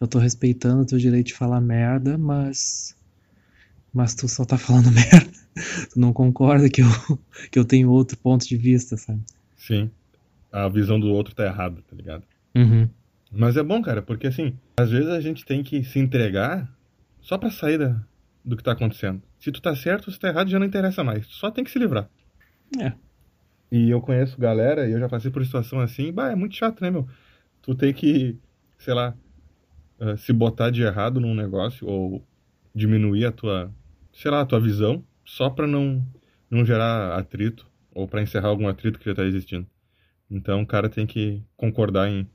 Eu 0.00 0.06
tô 0.06 0.18
respeitando 0.18 0.82
o 0.82 0.86
teu 0.86 0.98
direito 0.98 1.28
de 1.28 1.34
falar 1.34 1.60
merda, 1.60 2.18
mas. 2.18 2.96
Mas 3.92 4.14
tu 4.14 4.28
só 4.28 4.44
tá 4.44 4.58
falando 4.58 4.90
merda. 4.92 5.30
Tu 5.92 5.98
não 5.98 6.12
concorda 6.12 6.68
que 6.68 6.82
eu, 6.82 6.88
que 7.50 7.58
eu 7.58 7.64
tenho 7.64 7.90
outro 7.90 8.16
ponto 8.18 8.46
de 8.46 8.56
vista, 8.56 8.96
sabe? 8.96 9.20
Sim. 9.56 9.90
A 10.52 10.68
visão 10.68 10.98
do 10.98 11.08
outro 11.08 11.34
tá 11.34 11.44
errada, 11.44 11.82
tá 11.88 11.96
ligado? 11.96 12.22
Uhum. 12.54 12.88
Mas 13.30 13.56
é 13.56 13.62
bom, 13.62 13.82
cara, 13.82 14.00
porque 14.00 14.26
assim, 14.26 14.54
às 14.76 14.90
vezes 14.90 15.08
a 15.08 15.20
gente 15.20 15.44
tem 15.44 15.62
que 15.62 15.82
se 15.84 15.98
entregar 15.98 16.70
só 17.20 17.36
pra 17.36 17.50
sair 17.50 17.78
da, 17.78 18.00
do 18.46 18.56
que 18.56 18.62
tá 18.62 18.72
acontecendo. 18.72 19.20
Se 19.40 19.50
tu 19.50 19.60
tá 19.60 19.74
certo 19.74 20.10
se 20.10 20.18
tá 20.20 20.28
errado, 20.28 20.48
já 20.48 20.58
não 20.58 20.66
interessa 20.66 21.02
mais. 21.02 21.26
Tu 21.26 21.34
só 21.34 21.50
tem 21.50 21.64
que 21.64 21.70
se 21.70 21.80
livrar. 21.80 22.08
É. 22.80 22.92
E 23.70 23.90
eu 23.90 24.00
conheço 24.00 24.40
galera, 24.40 24.88
e 24.88 24.92
eu 24.92 25.00
já 25.00 25.08
passei 25.08 25.30
por 25.30 25.44
situação 25.44 25.80
assim, 25.80 26.12
bah, 26.12 26.30
é 26.30 26.36
muito 26.36 26.54
chato, 26.54 26.80
né, 26.80 26.88
meu? 26.88 27.08
Tu 27.60 27.74
tem 27.74 27.92
que, 27.92 28.38
sei 28.78 28.94
lá, 28.94 29.16
eh, 29.98 30.16
se 30.16 30.32
botar 30.32 30.70
de 30.70 30.82
errado 30.82 31.18
num 31.20 31.34
negócio 31.34 31.86
ou 31.88 32.24
diminuir 32.72 33.26
a 33.26 33.32
tua, 33.32 33.74
sei 34.12 34.30
lá, 34.30 34.42
a 34.42 34.46
tua 34.46 34.60
visão, 34.60 35.04
só 35.24 35.50
pra 35.50 35.66
não, 35.66 36.06
não 36.48 36.64
gerar 36.64 37.18
atrito 37.18 37.66
ou 37.92 38.06
pra 38.06 38.22
encerrar 38.22 38.48
algum 38.48 38.68
atrito 38.68 39.00
que 39.00 39.06
já 39.06 39.14
tá 39.14 39.24
existindo. 39.24 39.66
Então 40.30 40.62
o 40.62 40.66
cara 40.66 40.88
tem 40.88 41.06
que 41.06 41.42
concordar 41.56 42.08
em, 42.08 42.28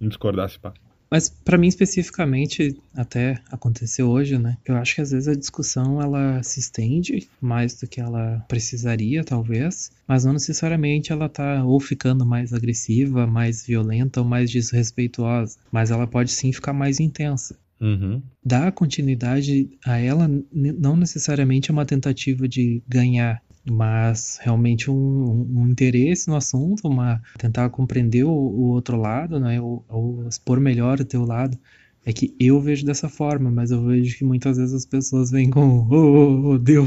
em 0.00 0.08
discordar 0.08 0.48
se 0.50 0.58
pá. 0.58 0.74
Mas 1.12 1.28
pra 1.28 1.58
mim 1.58 1.66
especificamente, 1.66 2.74
até 2.94 3.38
aconteceu 3.50 4.08
hoje, 4.08 4.38
né? 4.38 4.56
Eu 4.64 4.76
acho 4.76 4.94
que 4.94 5.02
às 5.02 5.10
vezes 5.10 5.28
a 5.28 5.34
discussão 5.34 6.00
ela 6.00 6.42
se 6.42 6.58
estende 6.58 7.28
mais 7.38 7.74
do 7.74 7.86
que 7.86 8.00
ela 8.00 8.42
precisaria, 8.48 9.22
talvez, 9.22 9.90
mas 10.08 10.24
não 10.24 10.32
necessariamente 10.32 11.12
ela 11.12 11.28
tá 11.28 11.62
ou 11.66 11.78
ficando 11.78 12.24
mais 12.24 12.54
agressiva, 12.54 13.26
mais 13.26 13.66
violenta 13.66 14.22
ou 14.22 14.26
mais 14.26 14.50
desrespeituosa, 14.50 15.58
mas 15.70 15.90
ela 15.90 16.06
pode 16.06 16.30
sim 16.32 16.50
ficar 16.50 16.72
mais 16.72 16.98
intensa. 16.98 17.58
Uhum. 17.78 18.22
Dar 18.42 18.72
continuidade 18.72 19.68
a 19.84 19.98
ela 19.98 20.30
não 20.50 20.96
necessariamente 20.96 21.70
é 21.70 21.74
uma 21.74 21.84
tentativa 21.84 22.48
de 22.48 22.82
ganhar, 22.88 23.42
mas 23.70 24.38
realmente 24.40 24.90
um, 24.90 25.46
um 25.54 25.68
interesse 25.68 26.28
no 26.28 26.36
assunto, 26.36 26.88
uma 26.88 27.22
tentar 27.38 27.70
compreender 27.70 28.24
o, 28.24 28.30
o 28.30 28.70
outro 28.70 28.96
lado, 28.96 29.38
né, 29.38 29.60
ou, 29.60 29.84
ou 29.88 30.26
expor 30.28 30.58
melhor 30.60 31.00
o 31.00 31.04
teu 31.04 31.24
lado, 31.24 31.56
É 32.04 32.12
que 32.12 32.34
eu 32.40 32.60
vejo 32.60 32.84
dessa 32.84 33.08
forma, 33.08 33.50
mas 33.50 33.70
eu 33.70 33.84
vejo 33.84 34.18
que 34.18 34.24
muitas 34.24 34.56
vezes 34.56 34.74
as 34.74 34.86
pessoas 34.86 35.30
vêm 35.30 35.48
com. 35.50 35.86
Ô, 35.88 35.88
oh, 35.90 36.50
oh, 36.52 36.58
deu. 36.58 36.86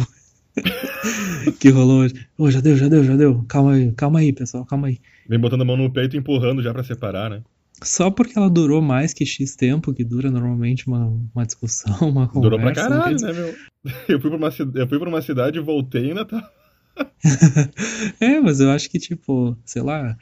que 1.60 1.70
rolou 1.70 2.02
hoje. 2.02 2.16
Ô, 2.38 2.44
oh, 2.44 2.52
já 2.52 2.60
deu, 2.60 2.76
já 2.76 2.90
deu, 2.90 3.04
já 3.04 3.16
deu. 3.16 3.44
Calma 3.48 3.74
aí, 3.74 3.92
calma 3.94 4.20
aí, 4.20 4.34
pessoal, 4.34 4.66
calma 4.66 4.88
aí. 4.88 5.00
Vem 5.28 5.40
botando 5.40 5.62
a 5.62 5.66
mão 5.66 5.78
no 5.78 5.92
peito 5.92 6.16
e 6.16 6.20
empurrando 6.20 6.62
já 6.62 6.74
para 6.74 6.84
separar, 6.84 7.30
né? 7.30 7.42
Só 7.84 8.10
porque 8.10 8.38
ela 8.38 8.50
durou 8.50 8.82
mais 8.82 9.14
que 9.14 9.26
X 9.26 9.56
tempo, 9.56 9.94
que 9.94 10.04
dura 10.04 10.32
normalmente 10.32 10.88
uma, 10.88 11.08
uma 11.34 11.46
discussão, 11.46 11.96
uma 12.10 12.28
conversa. 12.28 12.42
Durou 12.42 12.60
pra 12.60 12.74
caralho, 12.74 13.18
né, 13.20 13.34
meu? 13.34 13.56
Eu 14.10 14.20
fui 14.20 14.32
pra 14.32 14.38
uma, 14.38 14.48
eu 14.50 14.88
fui 14.88 14.98
pra 14.98 15.08
uma 15.08 15.22
cidade 15.22 15.60
e 15.60 15.62
voltei 15.62 16.06
e 16.06 16.08
ainda 16.10 16.26
tá. 16.26 16.52
é, 18.20 18.40
mas 18.40 18.60
eu 18.60 18.72
acho 18.72 18.90
que, 18.90 19.00
tipo, 19.00 19.58
sei 19.66 19.82
lá, 19.82 20.18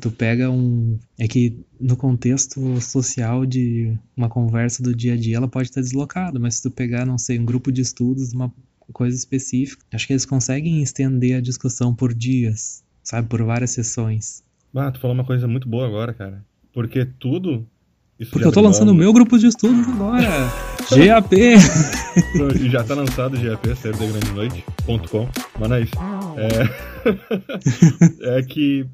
tu 0.00 0.10
pega 0.10 0.50
um. 0.50 0.98
É 1.18 1.26
que 1.26 1.58
no 1.80 1.96
contexto 1.96 2.80
social 2.80 3.44
de 3.44 3.96
uma 4.16 4.28
conversa 4.28 4.82
do 4.82 4.94
dia 4.94 5.14
a 5.14 5.16
dia, 5.16 5.36
ela 5.36 5.48
pode 5.48 5.68
estar 5.68 5.80
deslocada, 5.80 6.38
mas 6.38 6.56
se 6.56 6.62
tu 6.62 6.70
pegar, 6.70 7.06
não 7.06 7.18
sei, 7.18 7.38
um 7.38 7.44
grupo 7.44 7.70
de 7.72 7.80
estudos, 7.80 8.32
uma 8.32 8.52
coisa 8.92 9.16
específica, 9.16 9.84
acho 9.92 10.06
que 10.06 10.12
eles 10.12 10.26
conseguem 10.26 10.82
estender 10.82 11.36
a 11.36 11.40
discussão 11.40 11.94
por 11.94 12.12
dias, 12.12 12.82
sabe, 13.02 13.28
por 13.28 13.42
várias 13.42 13.70
sessões. 13.70 14.42
Ah, 14.74 14.90
tu 14.90 15.00
falou 15.00 15.14
uma 15.14 15.24
coisa 15.24 15.46
muito 15.46 15.68
boa 15.68 15.86
agora, 15.86 16.14
cara. 16.14 16.44
Porque 16.72 17.04
tudo. 17.04 17.66
Porque 18.28 18.46
eu 18.46 18.52
tô 18.52 18.60
lançando 18.60 18.90
o 18.90 18.94
meu 18.94 19.12
grupo 19.12 19.38
de 19.38 19.46
estudos 19.46 19.88
agora. 19.88 20.50
GAP! 20.92 21.56
já 22.68 22.84
tá 22.84 22.94
lançado 22.94 23.36
o 23.36 23.40
GAP, 23.40 23.74
série.com. 23.76 25.28
Mas 25.58 25.68
não 25.68 25.76
é 25.76 25.80
isso. 25.80 25.94
É, 28.22 28.38
é 28.38 28.42
que 28.42 28.86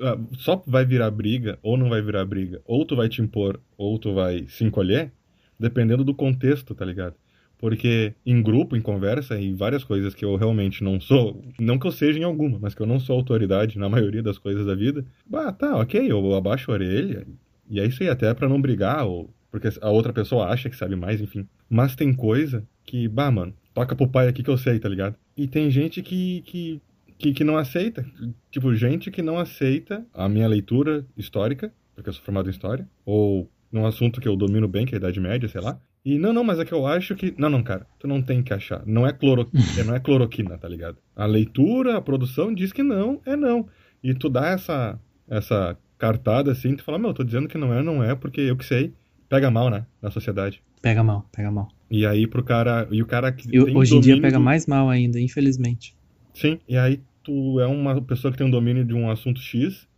ah, 0.00 0.18
só 0.38 0.62
vai 0.66 0.84
virar 0.84 1.10
briga, 1.10 1.58
ou 1.62 1.76
não 1.76 1.88
vai 1.88 2.02
virar 2.02 2.24
briga, 2.24 2.60
ou 2.66 2.84
tu 2.84 2.96
vai 2.96 3.08
te 3.08 3.22
impor, 3.22 3.60
ou 3.78 3.98
tu 3.98 4.12
vai 4.12 4.44
se 4.48 4.64
encolher, 4.64 5.12
dependendo 5.58 6.04
do 6.04 6.14
contexto, 6.14 6.74
tá 6.74 6.84
ligado? 6.84 7.14
Porque 7.56 8.12
em 8.26 8.42
grupo, 8.42 8.76
em 8.76 8.80
conversa, 8.80 9.40
em 9.40 9.54
várias 9.54 9.84
coisas 9.84 10.14
que 10.14 10.24
eu 10.24 10.36
realmente 10.36 10.84
não 10.84 11.00
sou, 11.00 11.42
não 11.58 11.78
que 11.78 11.86
eu 11.86 11.92
seja 11.92 12.18
em 12.18 12.24
alguma, 12.24 12.58
mas 12.60 12.74
que 12.74 12.82
eu 12.82 12.86
não 12.86 13.00
sou 13.00 13.16
autoridade 13.16 13.78
na 13.78 13.88
maioria 13.88 14.22
das 14.22 14.36
coisas 14.36 14.66
da 14.66 14.74
vida, 14.74 15.04
bah, 15.24 15.52
tá, 15.52 15.76
ok, 15.76 16.10
eu 16.10 16.34
abaixo 16.34 16.70
a 16.70 16.74
orelha, 16.74 17.26
e 17.68 17.80
é 17.80 17.86
isso 17.86 18.02
aí, 18.02 18.08
até 18.08 18.32
para 18.34 18.48
não 18.48 18.60
brigar, 18.60 19.06
ou 19.06 19.30
porque 19.50 19.68
a 19.80 19.90
outra 19.90 20.12
pessoa 20.12 20.48
acha 20.48 20.68
que 20.68 20.76
sabe 20.76 20.96
mais, 20.96 21.20
enfim. 21.20 21.46
Mas 21.70 21.94
tem 21.94 22.12
coisa 22.12 22.66
que, 22.84 23.06
bah, 23.06 23.30
mano, 23.30 23.54
toca 23.72 23.94
pro 23.94 24.08
pai 24.08 24.26
aqui 24.26 24.42
que 24.42 24.50
eu 24.50 24.58
sei, 24.58 24.80
tá 24.80 24.88
ligado? 24.88 25.14
E 25.36 25.46
tem 25.46 25.70
gente 25.70 26.02
que, 26.02 26.42
que, 26.42 26.80
que, 27.16 27.32
que 27.32 27.44
não 27.44 27.56
aceita, 27.56 28.04
tipo, 28.50 28.74
gente 28.74 29.10
que 29.10 29.22
não 29.22 29.38
aceita 29.38 30.04
a 30.12 30.28
minha 30.28 30.48
leitura 30.48 31.06
histórica, 31.16 31.72
porque 31.94 32.08
eu 32.08 32.12
sou 32.12 32.24
formado 32.24 32.48
em 32.48 32.50
história, 32.50 32.88
ou 33.04 33.48
num 33.70 33.86
assunto 33.86 34.20
que 34.20 34.26
eu 34.26 34.36
domino 34.36 34.66
bem, 34.66 34.84
que 34.84 34.94
é 34.94 34.96
a 34.96 34.98
Idade 34.98 35.20
Média, 35.20 35.48
sei 35.48 35.60
lá, 35.60 35.80
e 36.04 36.18
não, 36.18 36.32
não, 36.34 36.44
mas 36.44 36.58
é 36.58 36.64
que 36.66 36.74
eu 36.74 36.86
acho 36.86 37.14
que. 37.14 37.34
Não, 37.38 37.48
não, 37.48 37.62
cara, 37.62 37.86
tu 37.98 38.06
não 38.06 38.20
tem 38.20 38.42
que 38.42 38.52
achar. 38.52 38.82
Não 38.84 39.06
é, 39.06 39.12
cloro... 39.12 39.48
não 39.86 39.94
é 39.94 40.00
cloroquina, 40.00 40.58
tá 40.58 40.68
ligado? 40.68 40.98
A 41.16 41.24
leitura, 41.24 41.96
a 41.96 42.02
produção 42.02 42.52
diz 42.52 42.72
que 42.72 42.82
não, 42.82 43.22
é 43.24 43.34
não. 43.34 43.66
E 44.02 44.12
tu 44.12 44.28
dá 44.28 44.48
essa, 44.48 45.00
essa 45.26 45.78
cartada 45.98 46.52
assim, 46.52 46.76
tu 46.76 46.84
fala, 46.84 46.98
meu, 46.98 47.10
eu 47.10 47.14
tô 47.14 47.24
dizendo 47.24 47.48
que 47.48 47.58
não 47.58 47.72
é, 47.72 47.82
não 47.82 48.02
é, 48.02 48.14
porque 48.14 48.40
eu 48.40 48.56
que 48.56 48.64
sei. 48.64 48.92
Pega 49.28 49.50
mal, 49.50 49.70
né? 49.70 49.86
Na 50.02 50.10
sociedade. 50.10 50.62
Pega 50.82 51.02
mal, 51.02 51.26
pega 51.32 51.50
mal. 51.50 51.68
E 51.90 52.04
aí 52.06 52.26
pro 52.26 52.42
cara. 52.42 52.86
E 52.90 53.02
o 53.02 53.06
cara 53.06 53.32
que. 53.32 53.58
Hoje 53.58 53.96
em 53.96 54.00
dia 54.00 54.20
pega 54.20 54.38
do... 54.38 54.44
mais 54.44 54.66
mal 54.66 54.88
ainda, 54.88 55.18
infelizmente. 55.18 55.96
Sim, 56.32 56.58
e 56.68 56.76
aí 56.76 57.00
tu 57.22 57.58
é 57.60 57.66
uma 57.66 58.00
pessoa 58.02 58.30
que 58.30 58.38
tem 58.38 58.46
um 58.46 58.50
domínio 58.50 58.84
de 58.84 58.94
um 58.94 59.10
assunto 59.10 59.40
X 59.40 59.88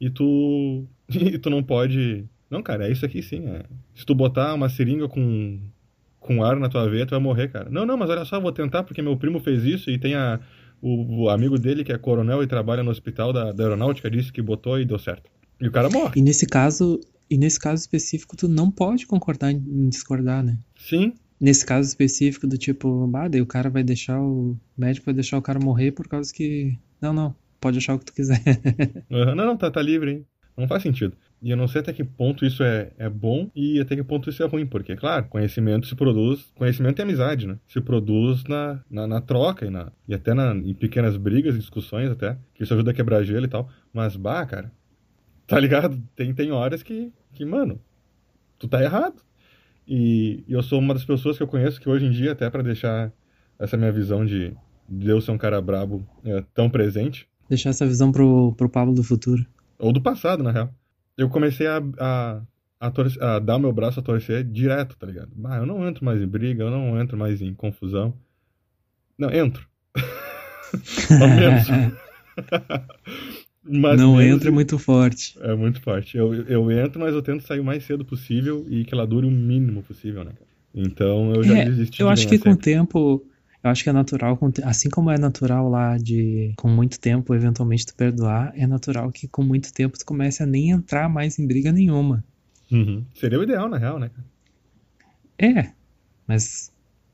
e 0.00 0.08
tu. 0.08 0.86
e 1.10 1.38
tu 1.38 1.50
não 1.50 1.62
pode 1.62 2.28
não, 2.50 2.62
cara, 2.62 2.86
é 2.86 2.92
isso 2.92 3.04
aqui 3.04 3.22
sim. 3.22 3.46
É. 3.48 3.64
Se 3.94 4.06
tu 4.06 4.14
botar 4.14 4.54
uma 4.54 4.68
seringa 4.68 5.08
com, 5.08 5.60
com 6.20 6.44
ar 6.44 6.56
na 6.56 6.68
tua 6.68 6.88
veia, 6.88 7.06
tu 7.06 7.10
vai 7.10 7.20
morrer, 7.20 7.48
cara. 7.48 7.68
Não, 7.70 7.84
não, 7.84 7.96
mas 7.96 8.08
olha 8.08 8.24
só, 8.24 8.40
vou 8.40 8.52
tentar 8.52 8.84
porque 8.84 9.02
meu 9.02 9.16
primo 9.16 9.40
fez 9.40 9.64
isso 9.64 9.90
e 9.90 9.98
tem 9.98 10.14
a, 10.14 10.40
o, 10.80 11.24
o 11.24 11.28
amigo 11.28 11.58
dele 11.58 11.82
que 11.82 11.92
é 11.92 11.98
coronel 11.98 12.42
e 12.42 12.46
trabalha 12.46 12.82
no 12.82 12.90
hospital 12.90 13.32
da, 13.32 13.52
da 13.52 13.64
aeronáutica, 13.64 14.10
disse 14.10 14.32
que 14.32 14.40
botou 14.40 14.78
e 14.78 14.84
deu 14.84 14.98
certo. 14.98 15.28
E 15.60 15.68
o 15.68 15.72
cara 15.72 15.88
morre. 15.90 16.20
E 16.20 16.22
nesse 16.22 16.46
caso, 16.46 17.00
e 17.30 17.36
nesse 17.36 17.58
caso 17.58 17.80
específico, 17.80 18.36
tu 18.36 18.48
não 18.48 18.70
pode 18.70 19.06
concordar 19.06 19.50
em 19.50 19.88
discordar, 19.88 20.44
né? 20.44 20.58
Sim. 20.78 21.14
Nesse 21.40 21.66
caso 21.66 21.88
específico 21.88 22.46
do 22.46 22.56
tipo, 22.56 23.10
ah, 23.14 23.28
daí 23.28 23.40
o 23.40 23.46
cara 23.46 23.68
vai 23.68 23.82
deixar 23.82 24.20
o. 24.20 24.52
o 24.52 24.58
médico 24.76 25.06
vai 25.06 25.14
deixar 25.14 25.36
o 25.36 25.42
cara 25.42 25.58
morrer 25.58 25.92
por 25.92 26.08
causa 26.08 26.32
que. 26.32 26.78
Não, 27.00 27.12
não, 27.12 27.34
pode 27.60 27.78
achar 27.78 27.94
o 27.94 27.98
que 27.98 28.06
tu 28.06 28.14
quiser. 28.14 28.42
uhum, 29.10 29.34
não, 29.34 29.46
não, 29.46 29.56
tá, 29.56 29.70
tá 29.70 29.82
livre, 29.82 30.12
hein? 30.12 30.26
Não 30.56 30.66
faz 30.66 30.82
sentido. 30.82 31.14
E 31.42 31.50
eu 31.50 31.56
não 31.56 31.68
sei 31.68 31.82
até 31.82 31.92
que 31.92 32.02
ponto 32.02 32.46
isso 32.46 32.62
é, 32.62 32.90
é 32.96 33.10
bom 33.10 33.50
e 33.54 33.78
até 33.78 33.94
que 33.94 34.02
ponto 34.02 34.30
isso 34.30 34.42
é 34.42 34.46
ruim, 34.46 34.64
porque, 34.64 34.96
claro, 34.96 35.26
conhecimento 35.28 35.86
se 35.86 35.94
produz, 35.94 36.50
conhecimento 36.54 36.98
é 36.98 37.02
amizade, 37.02 37.46
né? 37.46 37.58
Se 37.68 37.78
produz 37.78 38.42
na, 38.44 38.80
na, 38.90 39.06
na 39.06 39.20
troca 39.20 39.66
e, 39.66 39.70
na, 39.70 39.92
e 40.08 40.14
até 40.14 40.32
na, 40.32 40.54
em 40.54 40.72
pequenas 40.72 41.18
brigas, 41.18 41.54
discussões 41.54 42.10
até, 42.10 42.38
que 42.54 42.62
isso 42.62 42.72
ajuda 42.72 42.90
a 42.90 42.94
quebrar 42.94 43.22
gelo 43.22 43.44
e 43.44 43.48
tal. 43.48 43.68
Mas, 43.92 44.16
bah, 44.16 44.46
cara, 44.46 44.72
tá 45.46 45.58
ligado? 45.58 46.02
Tem, 46.14 46.34
tem 46.34 46.50
horas 46.50 46.82
que, 46.82 47.12
que, 47.32 47.44
mano, 47.44 47.80
tu 48.58 48.68
tá 48.68 48.82
errado. 48.82 49.22
E, 49.86 50.44
e 50.48 50.52
eu 50.52 50.62
sou 50.62 50.78
uma 50.78 50.94
das 50.94 51.04
pessoas 51.04 51.36
que 51.36 51.42
eu 51.42 51.48
conheço 51.48 51.80
que 51.80 51.88
hoje 51.88 52.06
em 52.06 52.10
dia, 52.10 52.32
até 52.32 52.50
para 52.50 52.62
deixar 52.62 53.12
essa 53.58 53.76
minha 53.76 53.92
visão 53.92 54.24
de 54.24 54.54
Deus 54.88 55.24
ser 55.24 55.30
um 55.30 55.38
cara 55.38 55.60
brabo 55.60 56.06
é, 56.24 56.44
tão 56.52 56.68
presente. 56.68 57.28
Deixar 57.48 57.70
essa 57.70 57.86
visão 57.86 58.10
pro, 58.10 58.52
pro 58.54 58.68
Pablo 58.68 58.94
do 58.94 59.04
futuro. 59.04 59.46
Ou 59.78 59.92
do 59.92 60.00
passado, 60.00 60.42
na 60.42 60.50
real 60.50 60.72
eu 61.16 61.30
comecei 61.30 61.66
a, 61.66 61.82
a, 61.98 62.42
a, 62.78 62.90
torcer, 62.90 63.22
a, 63.22 63.38
dar 63.38 63.56
o 63.56 63.60
meu 63.60 63.72
braço 63.72 64.00
a 64.00 64.02
torcer 64.02 64.44
direto, 64.44 64.96
tá 64.96 65.06
ligado? 65.06 65.30
Ah, 65.44 65.56
eu 65.56 65.66
não 65.66 65.88
entro 65.88 66.04
mais 66.04 66.20
em 66.20 66.26
briga, 66.26 66.62
eu 66.62 66.70
não 66.70 67.00
entro 67.00 67.16
mais 67.16 67.40
em 67.40 67.54
confusão. 67.54 68.14
Não, 69.16 69.30
entro. 69.32 69.66
mas 73.68 74.00
não 74.00 74.20
entra 74.20 74.48
é 74.48 74.52
muito 74.52 74.78
forte. 74.78 75.36
É 75.40 75.54
muito 75.54 75.80
forte. 75.80 76.16
Eu, 76.16 76.34
eu 76.44 76.70
entro, 76.70 77.00
mas 77.00 77.14
eu 77.14 77.22
tento 77.22 77.46
sair 77.46 77.60
o 77.60 77.64
mais 77.64 77.84
cedo 77.84 78.04
possível 78.04 78.64
e 78.68 78.84
que 78.84 78.94
ela 78.94 79.06
dure 79.06 79.26
o 79.26 79.30
mínimo 79.30 79.82
possível, 79.82 80.24
né? 80.24 80.32
Então 80.74 81.32
eu 81.34 81.42
já 81.42 81.58
é, 81.58 81.64
desisti. 81.64 82.00
Eu 82.00 82.08
acho 82.08 82.28
que 82.28 82.36
sempre. 82.36 82.50
com 82.50 82.54
o 82.54 82.56
tempo 82.56 83.26
eu 83.66 83.70
acho 83.70 83.82
que 83.82 83.90
é 83.90 83.92
natural, 83.92 84.38
assim 84.62 84.88
como 84.88 85.10
é 85.10 85.18
natural 85.18 85.68
lá 85.68 85.96
de 85.96 86.52
com 86.56 86.68
muito 86.68 87.00
tempo 87.00 87.34
eventualmente 87.34 87.86
tu 87.86 87.96
perdoar, 87.96 88.52
é 88.54 88.64
natural 88.64 89.10
que 89.10 89.26
com 89.26 89.42
muito 89.42 89.72
tempo 89.72 89.98
tu 89.98 90.06
comece 90.06 90.40
a 90.40 90.46
nem 90.46 90.70
entrar 90.70 91.08
mais 91.08 91.36
em 91.38 91.46
briga 91.46 91.72
nenhuma. 91.72 92.22
Uhum. 92.70 93.04
Seria 93.14 93.40
o 93.40 93.42
ideal, 93.42 93.68
na 93.68 93.78
real, 93.78 93.98
né? 93.98 94.10
É, 95.36 95.72
mas, 96.28 96.72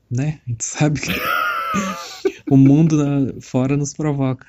né, 0.09 0.41
a 0.45 0.49
gente 0.49 0.63
sabe 0.63 0.99
que 0.99 1.09
o 2.51 2.55
mundo 2.55 2.95
fora 3.41 3.75
nos 3.75 3.93
provoca. 3.93 4.45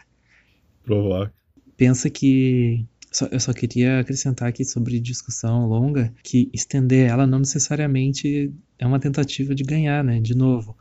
Provoca. 0.84 1.32
Pensa 1.76 2.08
que 2.08 2.84
só, 3.10 3.26
eu 3.26 3.38
só 3.38 3.52
queria 3.52 4.00
acrescentar 4.00 4.48
aqui 4.48 4.64
sobre 4.64 4.98
discussão 4.98 5.66
longa 5.66 6.12
que 6.22 6.50
estender 6.52 7.08
ela 7.08 7.26
não 7.26 7.38
necessariamente 7.38 8.52
é 8.78 8.87
uma 8.87 8.98
tentativa 8.98 9.54
de 9.54 9.62
ganhar, 9.62 10.02
né? 10.02 10.20
De 10.20 10.34
novo, 10.34 10.76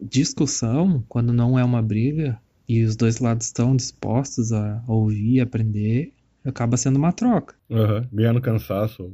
discussão, 0.00 1.04
quando 1.08 1.32
não 1.32 1.58
é 1.58 1.64
uma 1.64 1.82
briga 1.82 2.40
e 2.68 2.82
os 2.82 2.96
dois 2.96 3.18
lados 3.18 3.46
estão 3.46 3.76
dispostos 3.76 4.52
a 4.52 4.82
ouvir, 4.88 5.40
aprender, 5.40 6.12
acaba 6.44 6.76
sendo 6.76 6.96
uma 6.96 7.12
troca. 7.12 7.54
Uhum. 7.68 8.06
Ganhando 8.12 8.40
cansaço. 8.40 9.12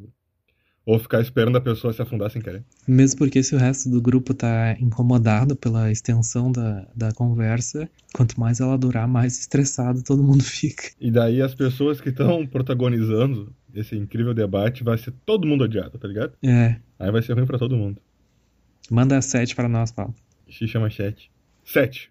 Ou 0.86 0.98
ficar 0.98 1.20
esperando 1.20 1.56
a 1.56 1.60
pessoa 1.60 1.92
se 1.92 2.00
afundar 2.00 2.30
sem 2.30 2.40
querer. 2.40 2.64
Mesmo 2.88 3.18
porque 3.18 3.42
se 3.42 3.54
o 3.54 3.58
resto 3.58 3.90
do 3.90 4.00
grupo 4.00 4.32
tá 4.32 4.76
incomodado 4.80 5.54
pela 5.54 5.90
extensão 5.90 6.50
da, 6.50 6.86
da 6.96 7.12
conversa, 7.12 7.88
quanto 8.14 8.40
mais 8.40 8.60
ela 8.60 8.78
durar, 8.78 9.06
mais 9.06 9.38
estressado 9.38 10.02
todo 10.02 10.22
mundo 10.22 10.42
fica. 10.44 10.84
E 11.00 11.10
daí 11.10 11.42
as 11.42 11.54
pessoas 11.54 12.00
que 12.00 12.08
estão 12.08 12.46
protagonizando 12.46 13.54
esse 13.74 13.96
incrível 13.96 14.34
debate 14.34 14.82
vai 14.82 14.98
ser 14.98 15.12
todo 15.24 15.46
mundo 15.46 15.64
odiado, 15.64 15.98
tá 15.98 16.08
ligado? 16.08 16.32
É. 16.42 16.76
Aí 16.98 17.10
vai 17.10 17.22
ser 17.22 17.34
ruim 17.34 17.46
para 17.46 17.58
todo 17.58 17.76
mundo. 17.76 18.00
Manda 18.90 19.20
sete 19.22 19.54
para 19.54 19.68
nós, 19.68 19.92
Paulo. 19.92 20.14
Xixa 20.48 20.80
Machete. 20.80 21.30
7. 21.64 22.10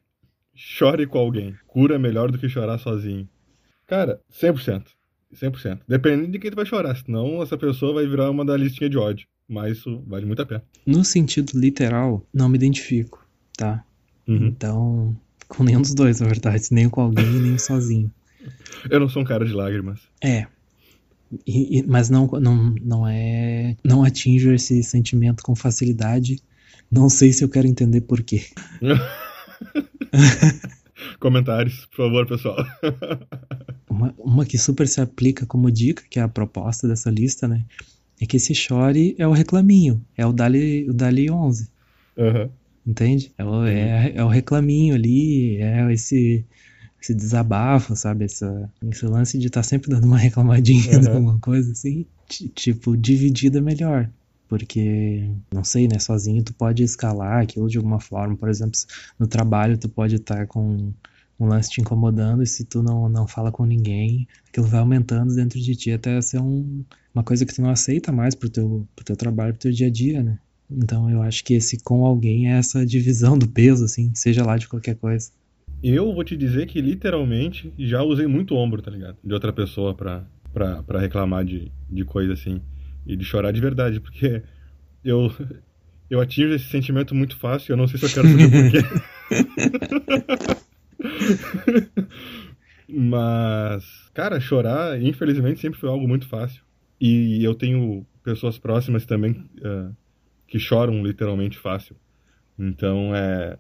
Chore 0.56 1.06
com 1.06 1.18
alguém. 1.18 1.56
Cura 1.68 2.00
melhor 2.00 2.32
do 2.32 2.38
que 2.38 2.48
chorar 2.48 2.78
sozinho. 2.78 3.28
Cara, 3.86 4.22
100%. 4.32 4.86
100%. 5.34 5.80
Dependendo 5.88 6.32
de 6.32 6.39
quem 6.39 6.52
tu 6.52 6.56
vai 6.56 6.65
chorar, 6.65 6.96
senão 6.96 7.42
essa 7.42 7.58
pessoa 7.58 7.94
vai 7.94 8.08
virar 8.08 8.30
uma 8.30 8.46
da 8.46 8.58
listinha 8.58 8.89
de 8.89 8.98
ódio. 8.98 9.28
Mas 9.48 9.78
isso 9.78 10.04
vale 10.08 10.26
muito 10.26 10.42
a 10.42 10.46
pena. 10.46 10.63
No 10.86 11.04
sentido 11.04 11.60
literal, 11.60 12.26
não 12.34 12.48
me 12.48 12.56
identifico, 12.56 13.26
tá? 13.58 13.84
Uhum. 14.28 14.48
Então, 14.48 15.18
com 15.48 15.63
nenhum 15.63 15.82
dos 15.82 15.96
dois, 15.96 16.20
na 16.20 16.28
verdade. 16.28 16.63
Nem 16.72 16.88
com 16.88 17.02
alguém, 17.02 17.26
nem 17.26 17.58
sozinho. 17.58 18.12
Eu 18.89 19.00
não 19.00 19.10
sou 19.10 19.24
um 19.24 19.26
cara 19.26 19.46
de 19.46 19.54
lágrimas. 19.54 20.02
É. 20.24 20.46
E, 21.46 21.80
e, 21.80 21.84
mas 21.84 22.10
não, 22.10 22.28
não, 22.28 22.76
não 22.82 23.08
é. 23.08 23.76
Não 23.84 24.04
atinjo 24.04 24.52
esse 24.52 24.84
sentimento 24.84 25.44
com 25.44 25.56
facilidade 25.56 26.38
não 26.92 27.08
sei 27.08 27.32
se 27.32 27.44
eu 27.44 27.50
quero 27.50 27.68
entender 27.68 28.02
por 28.02 28.24
quê. 28.24 28.46
Comentários, 31.20 31.86
por 31.88 31.98
favor, 31.98 32.26
pessoal. 32.28 32.58
uma, 33.90 34.14
uma 34.18 34.46
que 34.46 34.58
super 34.58 34.88
se 34.88 35.02
aplica 35.02 35.46
como 35.46 35.72
dica, 35.72 36.04
que 36.10 36.20
é 36.20 36.22
a 36.22 36.28
proposta 36.28 36.88
dessa 36.88 37.10
lista, 37.10 37.48
né? 37.48 37.64
É 38.22 38.26
que 38.26 38.38
esse 38.38 38.54
chore 38.54 39.16
é 39.18 39.28
o 39.28 39.32
reclaminho, 39.32 40.02
é 40.18 40.26
o 40.26 40.34
Dali, 40.34 40.90
o 40.90 40.94
Dali 40.94 41.30
11. 41.30 41.70
Aham. 42.18 42.50
Entende? 42.86 43.32
É 43.38 43.46
o, 43.46 43.66
é, 43.66 44.12
é 44.16 44.24
o 44.24 44.28
reclaminho 44.28 44.96
ali, 44.96 45.58
é 45.58 45.92
esse, 45.94 46.44
esse 47.02 47.14
desabafo, 47.14 47.96
sabe? 47.96 48.26
Essa, 48.26 48.70
esse 48.90 49.06
lance 49.06 49.38
de 49.38 49.48
estar 49.48 49.64
sempre 49.64 49.90
dando 49.90 50.06
uma 50.06 50.18
reclamadinha 50.18 50.96
Uhum. 50.96 51.00
de 51.02 51.08
alguma 51.10 51.40
coisa 51.40 51.72
assim. 51.72 52.06
Ti- 52.28 52.48
Tipo, 52.50 52.98
dividida 52.98 53.60
é 53.60 53.62
melhor. 53.62 54.10
Porque, 54.48 55.30
não 55.54 55.64
sei, 55.64 55.88
né? 55.88 56.00
Sozinho 56.00 56.42
tu 56.44 56.54
pode 56.56 56.82
escalar 56.82 57.44
aquilo 57.44 57.70
de 57.70 57.78
alguma 57.78 58.00
forma. 58.00 58.36
Por 58.36 58.50
exemplo, 58.50 58.80
no 59.20 59.28
trabalho 59.28 59.78
tu 59.78 59.88
pode 59.88 60.16
estar 60.16 60.48
com 60.48 60.92
um 61.39 61.47
lance 61.47 61.69
te 61.69 61.80
incomodando 61.80 62.43
e 62.43 62.47
se 62.47 62.65
tu 62.65 62.84
não, 62.84 63.08
não 63.08 63.28
fala 63.28 63.52
com 63.52 63.65
ninguém, 63.65 64.28
aquilo 64.49 64.67
vai 64.67 64.82
aumentando 64.82 65.34
dentro 65.34 65.60
de 65.60 65.75
ti 65.75 65.91
até 65.91 66.19
ser 66.21 66.39
um, 66.39 66.84
uma 67.13 67.23
coisa 67.23 67.45
que 67.45 67.54
tu 67.54 67.62
não 67.62 67.69
aceita 67.69 68.12
mais 68.12 68.36
pro 68.36 68.49
teu, 68.49 68.86
pro 68.95 69.06
teu 69.06 69.15
trabalho, 69.15 69.54
pro 69.54 69.62
teu 69.62 69.71
dia 69.71 69.88
a 69.88 69.89
dia, 69.89 70.21
né? 70.21 70.38
Então 70.69 71.10
eu 71.10 71.21
acho 71.21 71.43
que 71.43 71.54
esse 71.54 71.82
com 71.82 72.06
alguém 72.06 72.52
é 72.52 72.58
essa 72.58 72.86
divisão 72.86 73.38
do 73.38 73.47
peso, 73.47 73.86
assim, 73.86 74.12
seja 74.13 74.45
lá 74.45 74.58
de 74.58 74.67
qualquer 74.67 74.95
coisa. 74.95 75.32
Eu 75.82 76.13
vou 76.13 76.25
te 76.25 76.36
dizer 76.36 76.67
que 76.67 76.82
literalmente 76.82 77.73
já 77.80 78.04
usei 78.04 78.28
muito 78.28 78.56
ombro, 78.56 78.82
tá 78.82 78.91
ligado? 78.91 79.15
De 79.23 79.34
outra 79.34 79.54
pessoa 79.54 79.95
pra, 79.95 80.28
pra, 80.54 80.84
pra 80.84 80.99
reclamar 80.99 81.45
de, 81.45 81.71
de 81.89 82.04
coisa 82.04 82.34
assim. 82.34 82.62
E 83.08 83.15
de 83.15 83.23
chorar 83.23 83.52
de 83.52 83.62
verdade, 83.62 84.02
porque 84.02 84.43
eu, 85.04 85.32
eu 86.10 86.19
atingo 86.19 86.54
esse 86.54 86.65
sentimento 86.65 87.15
muito 87.15 87.38
fácil, 87.38 87.71
eu 87.71 87.78
não 87.78 87.88
sei 87.88 87.97
se 87.97 88.06
eu 88.06 88.10
quero 88.10 88.28
saber 88.28 88.52
porquê. 88.52 88.80
Mas, 92.91 93.84
cara, 94.13 94.39
chorar, 94.39 95.00
infelizmente, 95.02 95.60
sempre 95.60 95.80
foi 95.80 95.89
algo 95.89 96.08
muito 96.08 96.28
fácil. 96.28 96.63
E 97.00 97.43
eu 97.43 97.54
tenho 97.54 98.06
pessoas 98.24 98.58
próximas 98.58 99.06
também 99.06 99.45
eh, 99.63 99.89
que 100.48 100.60
choram 100.60 101.04
literalmente 101.04 101.58
fácil. 101.58 101.95
Então, 102.58 103.15
é. 103.15 103.58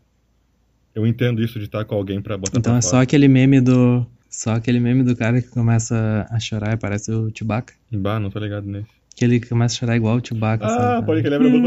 Eu 0.93 1.05
entendo 1.05 1.41
isso 1.41 1.59
de 1.59 1.65
estar 1.65 1.85
com 1.85 1.95
alguém 1.95 2.21
pra 2.21 2.37
botar 2.37 2.57
Então 2.57 2.73
pra 2.73 2.79
é 2.79 2.81
só 2.81 3.01
aquele 3.01 3.27
meme 3.27 3.61
do. 3.61 4.05
Só 4.29 4.53
aquele 4.53 4.79
meme 4.79 5.03
do 5.03 5.15
cara 5.15 5.41
que 5.41 5.47
começa 5.47 6.27
a 6.29 6.39
chorar 6.39 6.73
e 6.73 6.77
parece 6.77 7.11
o 7.11 7.31
Chewbacca. 7.33 7.73
Bah, 7.91 8.19
não 8.19 8.29
tô 8.29 8.39
ligado 8.39 8.67
nesse. 8.67 8.89
Que 9.15 9.25
ele 9.25 9.39
começa 9.39 9.75
a 9.75 9.79
chorar 9.79 9.95
igual 9.95 10.17
o 10.17 10.25
Chewbacca. 10.25 10.65
Ah, 10.65 10.69
sabe? 10.69 11.05
pode 11.05 11.21
que 11.21 11.29
lembra 11.29 11.49
do. 11.49 11.59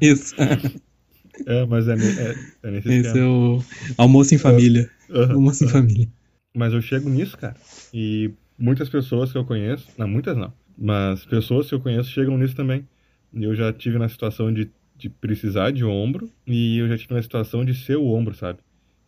Isso. 0.00 0.34
é, 1.44 1.64
mas 1.66 1.88
é, 1.88 1.92
é, 1.92 2.34
é 2.62 2.70
nesse 2.70 2.88
Esse 2.88 3.06
é 3.06 3.06
esquema. 3.08 3.28
o 3.28 3.62
almoço 3.98 4.34
em 4.34 4.38
família. 4.38 4.90
Aham. 5.10 5.34
Almoço 5.34 5.64
em 5.64 5.68
família. 5.68 6.08
Mas 6.54 6.72
eu 6.72 6.80
chego 6.80 7.08
nisso, 7.08 7.36
cara. 7.36 7.56
E 7.92 8.30
muitas 8.58 8.88
pessoas 8.88 9.30
que 9.30 9.38
eu 9.38 9.44
conheço, 9.44 9.88
não, 9.98 10.08
muitas 10.08 10.36
não, 10.36 10.52
mas 10.76 11.24
pessoas 11.24 11.68
que 11.68 11.74
eu 11.74 11.80
conheço 11.80 12.10
chegam 12.10 12.38
nisso 12.38 12.56
também. 12.56 12.86
E 13.34 13.44
eu 13.44 13.54
já 13.54 13.72
tive 13.72 13.98
na 13.98 14.08
situação 14.08 14.52
de, 14.52 14.70
de 14.96 15.10
precisar 15.10 15.70
de 15.72 15.84
ombro 15.84 16.30
e 16.46 16.78
eu 16.78 16.88
já 16.88 16.96
tive 16.96 17.12
na 17.14 17.22
situação 17.22 17.64
de 17.64 17.74
ser 17.74 17.96
o 17.96 18.06
ombro, 18.06 18.34
sabe? 18.34 18.60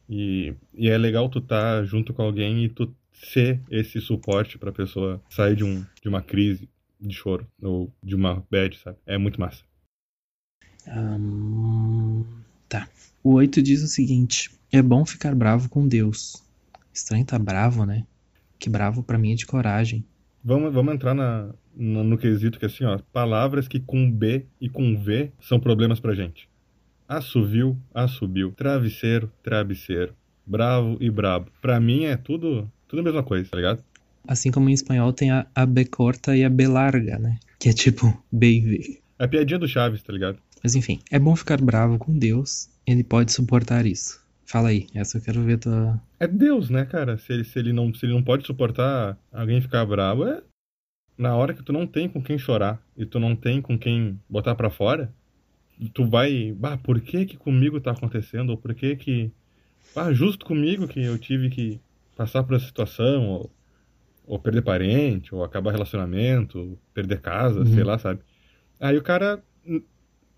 E, 0.09 0.55
e 0.75 0.89
é 0.89 0.99
legal 0.99 1.29
tu 1.29 1.39
estar 1.39 1.85
junto 1.85 2.13
com 2.13 2.23
alguém 2.23 2.65
e 2.65 2.69
tu 2.69 2.95
ser 3.13 3.61
esse 3.71 4.01
suporte 4.01 4.59
pra 4.59 4.73
pessoa 4.73 5.21
sair 5.31 5.57
de, 5.57 5.65
um, 5.65 5.85
de 6.03 6.09
uma 6.09 6.23
crise 6.23 6.69
de 7.01 7.15
choro 7.15 7.47
ou 7.63 7.93
de 8.03 8.15
uma 8.15 8.45
bad, 8.51 8.77
sabe? 8.79 8.99
É 9.07 9.17
muito 9.19 9.41
massa. 9.41 9.63
Ahn, 10.87 11.98
tá. 12.69 12.89
O 13.23 13.35
8 13.35 13.63
diz 13.63 13.83
o 13.83 13.89
seguinte: 13.89 14.51
É 14.71 14.83
bom 14.83 15.05
ficar 15.05 15.35
bravo 15.35 15.69
com 15.69 15.87
Deus. 15.87 16.43
Estranho 16.93 17.25
tá 17.25 17.39
bravo, 17.39 17.85
né? 17.85 18.05
Que 18.59 18.69
bravo 18.69 19.03
pra 19.03 19.19
mim 19.19 19.33
é 19.33 19.35
de 19.35 19.47
coragem. 19.47 20.05
Vamos, 20.43 20.73
vamos 20.73 20.95
entrar 20.95 21.15
na, 21.15 21.51
no, 21.77 22.03
no 22.03 22.19
quesito 22.19 22.59
que 22.59 22.67
assim, 22.67 22.85
ó, 22.85 22.99
palavras 23.13 23.69
que 23.69 23.79
com 23.81 24.11
B 24.11 24.47
e 24.61 24.69
com 24.69 24.97
V 24.97 25.31
são 25.41 25.61
problemas 25.61 26.01
pra 26.01 26.15
gente. 26.15 26.49
Assovio, 27.09 27.79
assobio. 27.95 28.53
Travesseiro, 28.53 29.33
travesseiro. 29.43 30.15
Bravo 30.45 30.97
e 31.01 31.11
brabo. 31.11 31.51
Pra 31.61 31.79
mim 31.81 32.05
é 32.05 32.17
tudo, 32.17 32.71
tudo 32.87 33.01
a 33.01 33.03
mesma 33.03 33.23
coisa, 33.23 33.49
tá 33.49 33.57
ligado? 33.57 33.83
Assim 34.27 34.51
como 34.51 34.69
em 34.69 34.73
espanhol 34.73 35.13
tem 35.13 35.31
a, 35.31 35.47
a 35.55 35.65
B 35.65 35.85
corta 35.85 36.37
e 36.37 36.45
a 36.45 36.51
B 36.51 36.67
larga, 36.67 37.19
né? 37.19 37.39
Que 37.59 37.71
é 37.71 37.73
tipo 37.73 38.23
B 38.31 38.57
e 38.57 38.61
V. 38.61 39.01
É 39.19 39.25
a 39.25 39.29
piadinha 39.29 39.59
do 39.59 39.67
Chaves, 39.67 40.03
tá 40.03 40.13
ligado? 40.13 40.39
Mas 40.63 40.75
enfim, 40.75 41.01
é 41.11 41.19
bom 41.19 41.35
ficar 41.37 41.61
bravo 41.61 41.99
com 41.99 42.17
Deus. 42.19 42.69
Ele 42.87 43.05
pode 43.05 43.33
suportar 43.33 43.87
isso. 43.87 44.21
Fala 44.45 44.69
aí, 44.69 44.87
essa 44.95 45.19
eu 45.19 45.23
quero 45.23 45.43
ver 45.43 45.59
tua. 45.59 46.01
É 46.19 46.27
Deus, 46.27 46.71
né, 46.71 46.85
cara? 46.85 47.19
Se 47.19 47.33
ele, 47.33 47.45
se 47.45 47.59
ele, 47.59 47.73
não, 47.73 47.93
se 47.95 48.07
ele 48.07 48.15
não 48.15 48.23
pode 48.23 48.47
suportar 48.47 49.17
alguém 49.33 49.61
ficar 49.61 49.85
bravo, 49.87 50.25
é 50.27 50.43
na 51.17 51.35
hora 51.37 51.53
que 51.53 51.63
tu 51.63 51.73
não 51.73 51.87
tem 51.87 52.09
com 52.09 52.23
quem 52.23 52.39
chorar 52.39 52.81
e 52.97 53.05
tu 53.05 53.19
não 53.21 53.35
tem 53.37 53.61
com 53.61 53.79
quem 53.79 54.19
botar 54.29 54.55
pra 54.55 54.71
fora, 54.71 55.13
tu 55.93 56.07
vai, 56.07 56.53
bah, 56.53 56.77
por 56.79 57.01
que 57.01 57.25
que 57.27 57.37
comigo 57.37 57.81
tá 57.81 57.91
acontecendo? 57.93 58.51
Ou 58.51 58.57
por 58.57 58.75
que 58.75 58.97
que, 58.97 59.31
bah, 59.95 60.13
justo 60.13 60.47
comigo 60.47 60.89
que 60.89 61.01
eu 61.03 61.19
tive 61.19 61.51
que 61.51 61.81
passar 62.17 62.43
por 62.43 62.57
essa 62.57 62.67
situação, 62.67 63.29
ou, 63.29 63.51
ou 64.27 64.39
perder 64.39 64.63
parente, 64.63 65.35
ou 65.35 65.45
acabar 65.45 65.71
relacionamento, 65.73 66.59
ou 66.59 66.79
perder 66.95 67.21
casa, 67.21 67.61
Uhum. 67.61 67.75
sei 67.75 67.85
lá, 67.85 67.99
sabe? 67.99 68.21
Aí 68.81 68.97
o 68.97 69.03
cara, 69.03 69.43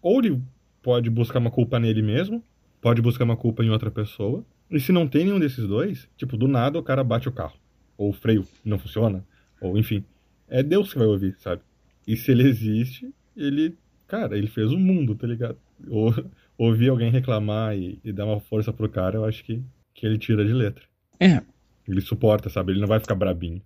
ou 0.02 0.18
ele 0.20 0.42
pode 0.82 1.10
buscar 1.10 1.38
uma 1.38 1.50
culpa 1.50 1.78
nele 1.78 2.02
mesmo, 2.02 2.42
pode 2.80 3.02
buscar 3.02 3.24
uma 3.24 3.36
culpa 3.36 3.62
em 3.62 3.70
outra 3.70 3.90
pessoa, 3.90 4.44
e 4.70 4.78
se 4.78 4.92
não 4.92 5.06
tem 5.08 5.24
nenhum 5.24 5.40
desses 5.40 5.66
dois, 5.66 6.08
tipo, 6.16 6.36
do 6.36 6.46
nada 6.46 6.78
o 6.78 6.82
cara 6.82 7.02
bate 7.02 7.28
o 7.28 7.32
carro. 7.32 7.56
Ou 7.98 8.10
o 8.10 8.12
freio 8.12 8.46
não 8.64 8.78
funciona. 8.78 9.24
Ou 9.60 9.76
enfim. 9.76 10.04
É 10.48 10.62
Deus 10.62 10.92
que 10.92 10.98
vai 10.98 11.06
ouvir, 11.08 11.36
sabe? 11.38 11.60
E 12.06 12.16
se 12.16 12.30
ele 12.30 12.48
existe, 12.48 13.12
ele. 13.36 13.76
Cara, 14.06 14.36
ele 14.38 14.46
fez 14.46 14.72
o 14.72 14.78
mundo, 14.78 15.14
tá 15.14 15.26
ligado? 15.26 15.58
Ou, 15.88 16.12
ouvir 16.56 16.88
alguém 16.88 17.10
reclamar 17.10 17.76
e, 17.76 17.98
e 18.04 18.12
dar 18.12 18.26
uma 18.26 18.40
força 18.40 18.72
pro 18.72 18.88
cara, 18.88 19.16
eu 19.16 19.24
acho 19.24 19.44
que, 19.44 19.62
que 19.94 20.06
ele 20.06 20.18
tira 20.18 20.44
de 20.44 20.52
letra. 20.52 20.84
É, 21.18 21.42
Ele 21.86 22.00
suporta, 22.00 22.48
sabe? 22.48 22.72
Ele 22.72 22.80
não 22.80 22.88
vai 22.88 23.00
ficar 23.00 23.14
brabinho. 23.14 23.60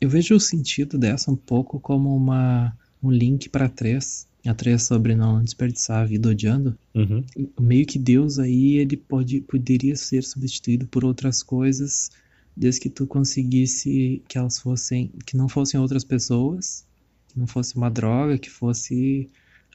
eu 0.00 0.08
vejo 0.08 0.34
o 0.34 0.40
sentido 0.40 0.98
dessa 0.98 1.30
um 1.30 1.36
pouco 1.36 1.80
como 1.80 2.14
uma, 2.14 2.76
um 3.02 3.10
link 3.10 3.48
pra 3.48 3.68
três. 3.68 4.28
A 4.44 4.52
três 4.54 4.82
sobre 4.82 5.14
não 5.14 5.42
desperdiçar 5.42 6.00
a 6.02 6.04
vida 6.04 6.28
odiando. 6.28 6.76
Uhum. 6.94 7.24
meio 7.60 7.86
que 7.86 7.98
Deus 7.98 8.38
aí 8.38 8.76
ele 8.76 8.96
pode, 8.96 9.40
poderia 9.42 9.94
ser 9.96 10.22
substituído 10.24 10.86
por 10.88 11.04
outras 11.04 11.42
coisas 11.42 12.10
desde 12.56 12.80
que 12.82 12.90
tu 12.90 13.06
conseguisse 13.06 14.22
que 14.28 14.36
elas 14.36 14.58
fossem 14.58 15.10
que 15.24 15.36
não 15.36 15.48
fossem 15.48 15.80
outras 15.80 16.04
pessoas 16.04 16.84
que 17.28 17.38
não 17.38 17.46
fosse 17.46 17.76
uma 17.76 17.88
droga 17.90 18.36
que 18.36 18.50
fosse 18.50 19.28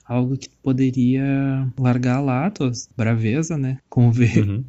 algo 0.05 0.37
que 0.37 0.47
poderia 0.61 1.67
largar 1.79 2.19
lá 2.21 2.51
tua 2.51 2.71
braveza 2.95 3.57
né 3.57 3.79
conver 3.89 4.47
Uhum. 4.47 4.63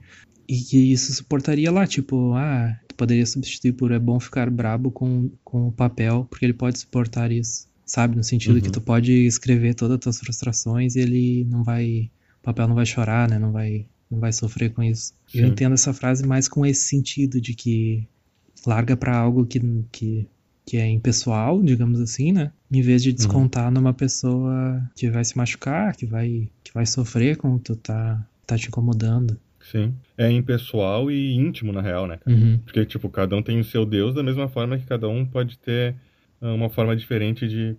e 0.49 0.57
que 0.57 0.93
isso 0.93 1.13
suportaria 1.13 1.71
lá 1.71 1.87
tipo 1.87 2.33
ah 2.35 2.75
tu 2.89 2.95
poderia 2.95 3.27
substituir 3.27 3.73
por 3.73 3.93
é 3.93 3.99
bom 3.99 4.19
ficar 4.19 4.49
brabo 4.49 4.91
com, 4.91 5.31
com 5.45 5.69
o 5.69 5.73
papel 5.73 6.27
porque 6.31 6.47
ele 6.47 6.55
pode 6.55 6.79
suportar 6.79 7.31
isso 7.31 7.69
sabe 7.89 8.15
no 8.17 8.23
sentido 8.23 8.55
Uhum. 8.57 8.61
que 8.61 8.71
tu 8.71 8.81
pode 8.81 9.13
escrever 9.27 9.75
todas 9.75 9.95
as 9.97 10.01
tuas 10.01 10.21
frustrações 10.21 10.95
e 10.95 11.01
ele 11.01 11.45
não 11.51 11.65
vai 11.65 12.11
o 12.41 12.45
papel 12.45 12.69
não 12.69 12.75
vai 12.77 12.87
chorar, 12.87 13.29
né? 13.29 13.39
Não 13.39 13.51
vai, 13.51 13.85
não 14.11 14.21
vai 14.21 14.33
sofrer 14.33 14.71
com 14.73 14.83
isso. 14.83 15.13
Eu 15.35 15.47
Sim. 15.47 15.51
entendo 15.53 15.73
essa 15.75 15.93
frase 15.93 16.25
mais 16.27 16.49
com 16.49 16.65
esse 16.65 16.83
sentido 16.89 17.41
de 17.41 17.53
que 17.55 18.07
larga 18.67 18.97
pra 18.97 19.17
algo 19.17 19.45
que, 19.45 19.61
que, 19.91 20.27
que 20.65 20.77
é 20.77 20.89
impessoal, 20.89 21.61
digamos 21.63 22.01
assim, 22.01 22.31
né? 22.33 22.53
Em 22.71 22.81
vez 22.81 23.03
de 23.03 23.13
descontar 23.13 23.71
numa 23.73 23.93
pessoa 23.93 24.81
que 24.95 25.11
vai 25.11 25.25
se 25.25 25.37
machucar, 25.37 25.97
que 25.97 26.07
vai, 26.07 26.49
que 26.63 26.73
vai 26.73 26.87
sofrer 26.87 27.37
com 27.37 27.55
o 27.55 27.59
que 27.59 27.65
tu 27.65 27.77
tá, 27.77 28.25
tá 28.47 28.57
te 28.57 28.69
incomodando. 28.69 29.37
Sim. 29.71 29.93
É 30.17 30.31
impessoal 30.31 31.11
e 31.11 31.35
íntimo, 31.35 31.73
na 31.73 31.83
real, 31.83 32.07
né, 32.07 32.19
cara? 32.19 32.35
Uhum. 32.37 32.59
Porque, 32.65 32.87
tipo, 32.87 33.09
cada 33.11 33.37
um 33.37 33.43
tem 33.43 33.59
o 33.61 33.65
seu 33.65 33.85
Deus, 33.85 34.15
da 34.15 34.23
mesma 34.23 34.49
forma 34.49 34.79
que 34.79 34.87
cada 34.87 35.09
um 35.09 35.27
pode 35.27 35.59
ter 35.59 35.95
uma 36.41 36.71
forma 36.71 36.95
diferente 36.97 37.49
de, 37.49 37.77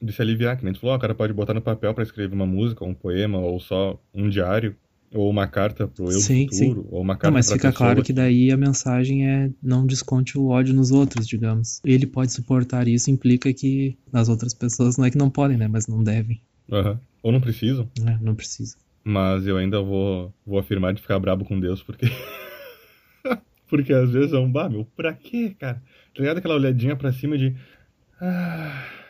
de 0.00 0.12
se 0.12 0.20
aliviar. 0.22 0.56
Que 0.56 0.64
nem 0.64 0.72
tu 0.72 0.80
falou, 0.80 0.94
ah, 0.94 0.98
o 0.98 1.00
cara 1.00 1.14
pode 1.14 1.32
botar 1.32 1.54
no 1.54 1.62
papel 1.62 1.94
pra 1.94 2.02
escrever 2.02 2.34
uma 2.34 2.46
música, 2.46 2.84
um 2.84 2.94
poema, 2.94 3.38
ou 3.38 3.58
só 3.60 4.00
um 4.14 4.28
diário, 4.28 4.76
ou 5.12 5.28
uma 5.28 5.46
carta 5.46 5.88
pro 5.88 6.10
eu 6.10 6.20
Sim, 6.20 6.46
futuro, 6.48 6.86
ou 6.90 7.00
uma 7.02 7.14
carta 7.14 7.28
Não, 7.28 7.34
mas 7.34 7.50
fica 7.50 7.72
claro 7.72 8.02
que 8.02 8.12
daí 8.12 8.50
a 8.52 8.56
mensagem 8.56 9.28
é 9.28 9.50
não 9.62 9.86
desconte 9.86 10.38
o 10.38 10.48
ódio 10.48 10.74
nos 10.74 10.90
outros, 10.90 11.26
digamos. 11.26 11.80
Ele 11.84 12.06
pode 12.06 12.32
suportar 12.32 12.86
isso, 12.86 13.10
implica 13.10 13.52
que 13.52 13.98
nas 14.12 14.28
outras 14.28 14.54
pessoas 14.54 14.96
não 14.96 15.04
é 15.04 15.10
que 15.10 15.18
não 15.18 15.30
podem, 15.30 15.56
né? 15.56 15.68
Mas 15.68 15.86
não 15.86 16.02
devem, 16.02 16.40
Aham. 16.70 17.00
Ou 17.22 17.32
não 17.32 17.40
precisam. 17.40 17.90
né? 18.00 18.18
Não 18.22 18.34
precisa. 18.34 18.76
Mas 19.04 19.46
eu 19.46 19.56
ainda 19.56 19.80
vou, 19.80 20.32
vou 20.46 20.58
afirmar 20.58 20.94
de 20.94 21.02
ficar 21.02 21.18
brabo 21.18 21.44
com 21.44 21.58
Deus, 21.58 21.82
porque. 21.82 22.06
porque 23.68 23.92
às 23.92 24.10
vezes 24.10 24.32
é 24.32 24.38
um 24.38 24.50
bah, 24.50 24.68
meu, 24.68 24.84
pra 24.96 25.12
quê, 25.12 25.54
cara? 25.58 25.82
Tá 26.14 26.20
ligado 26.20 26.38
aquela 26.38 26.54
olhadinha 26.54 26.96
pra 26.96 27.12
cima 27.12 27.36
de. 27.36 27.54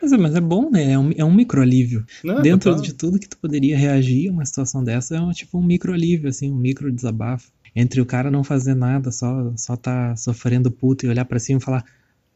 Mas 0.01 0.11
é, 0.11 0.17
mas 0.17 0.35
é 0.35 0.41
bom, 0.41 0.69
né? 0.71 0.93
É 0.93 0.99
um, 0.99 1.11
é 1.15 1.23
um 1.23 1.33
microalívio. 1.33 2.05
não, 2.23 2.41
Dentro 2.41 2.71
total. 2.71 2.83
de 2.83 2.93
tudo 2.93 3.19
que 3.19 3.29
tu 3.29 3.37
poderia 3.37 3.77
reagir 3.77 4.29
a 4.29 4.33
uma 4.33 4.45
situação 4.45 4.83
dessa, 4.83 5.15
é 5.15 5.21
um, 5.21 5.31
tipo 5.31 5.59
um 5.59 5.63
microalívio, 5.63 6.29
assim, 6.29 6.51
um 6.51 6.57
micro 6.57 6.91
desabafo. 6.91 7.51
Entre 7.75 8.01
o 8.01 8.05
cara 8.05 8.31
não 8.31 8.43
fazer 8.43 8.73
nada, 8.73 9.11
só, 9.11 9.53
só 9.55 9.77
tá 9.77 10.15
sofrendo 10.15 10.71
puto 10.71 11.05
e 11.05 11.09
olhar 11.09 11.25
pra 11.25 11.39
cima 11.39 11.59
e 11.59 11.63
falar: 11.63 11.85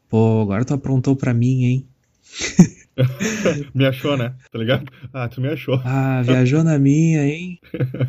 pô, 0.08 0.42
agora 0.42 0.64
tu 0.64 0.72
aprontou 0.72 1.14
pra 1.16 1.34
mim, 1.34 1.64
hein? 1.64 1.86
me 3.74 3.84
achou, 3.86 4.16
né? 4.16 4.34
Tá 4.50 4.58
ligado? 4.58 4.90
Ah, 5.12 5.28
tu 5.28 5.40
me 5.40 5.48
achou. 5.48 5.80
Ah, 5.84 6.22
viajou 6.22 6.64
na 6.64 6.78
minha, 6.78 7.24
hein? 7.26 7.58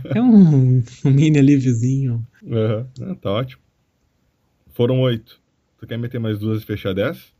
É 0.05 0.21
um, 0.21 0.81
um 1.03 1.11
mini 1.11 1.37
alíviozinho. 1.37 2.25
Uhum. 2.41 2.85
Ah, 3.01 3.15
tá 3.21 3.31
ótimo. 3.31 3.61
Foram 4.73 5.01
oito. 5.01 5.39
Tu 5.79 5.85
quer 5.85 5.97
meter 5.97 6.19
mais 6.19 6.39
duas 6.39 6.61
e 6.61 6.65
fechar 6.65 6.93
dez? 6.93 7.33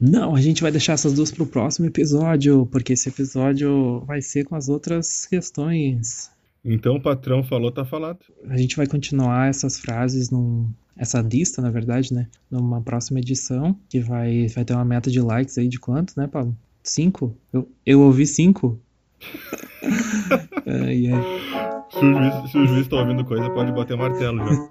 Não, 0.00 0.34
a 0.36 0.40
gente 0.40 0.62
vai 0.62 0.70
deixar 0.70 0.92
essas 0.92 1.14
duas 1.14 1.30
pro 1.30 1.46
próximo 1.46 1.86
episódio, 1.86 2.66
porque 2.66 2.92
esse 2.92 3.08
episódio 3.08 4.00
vai 4.06 4.22
ser 4.22 4.44
com 4.44 4.54
as 4.54 4.68
outras 4.68 5.26
questões. 5.26 6.30
Então 6.64 6.96
o 6.96 7.02
patrão 7.02 7.42
falou, 7.42 7.72
tá 7.72 7.84
falado. 7.84 8.18
A 8.48 8.56
gente 8.56 8.76
vai 8.76 8.86
continuar 8.86 9.48
essas 9.48 9.78
frases 9.78 10.30
num, 10.30 10.68
essa 10.96 11.20
lista, 11.20 11.62
na 11.62 11.70
verdade, 11.70 12.12
né? 12.12 12.28
Numa 12.50 12.80
próxima 12.80 13.20
edição, 13.20 13.76
que 13.88 14.00
vai, 14.00 14.46
vai 14.48 14.64
ter 14.64 14.74
uma 14.74 14.84
meta 14.84 15.10
de 15.10 15.20
likes 15.20 15.56
aí 15.58 15.68
de 15.68 15.78
quanto, 15.78 16.12
né, 16.16 16.26
Pablo? 16.26 16.56
Cinco? 16.82 17.36
Eu, 17.52 17.68
eu 17.84 18.00
ouvi 18.00 18.26
cinco. 18.26 18.78
ai, 20.66 21.06
ai. 21.08 21.88
Se 21.90 22.04
o, 22.04 22.12
juiz, 22.12 22.50
se 22.50 22.58
o 22.58 22.66
juiz 22.66 22.88
tá 22.88 22.96
ouvindo 22.96 23.24
coisa, 23.24 23.48
pode 23.50 23.72
bater 23.72 23.96
martelo 23.96 24.38
já. 24.38 24.68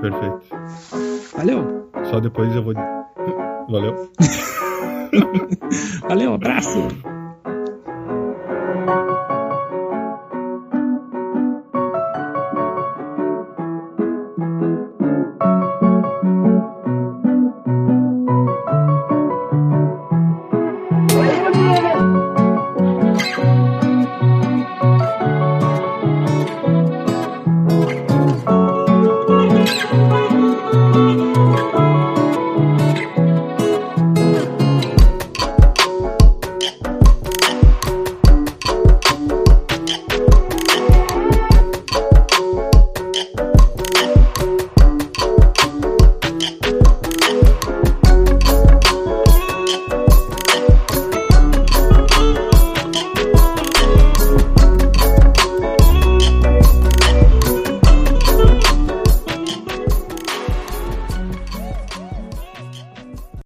Perfeito. 0.00 0.40
Valeu! 1.36 1.90
Só 2.10 2.20
depois 2.20 2.54
eu 2.54 2.62
vou. 2.62 2.74
Valeu. 3.68 4.10
Valeu, 6.08 6.34
abraço! 6.34 7.17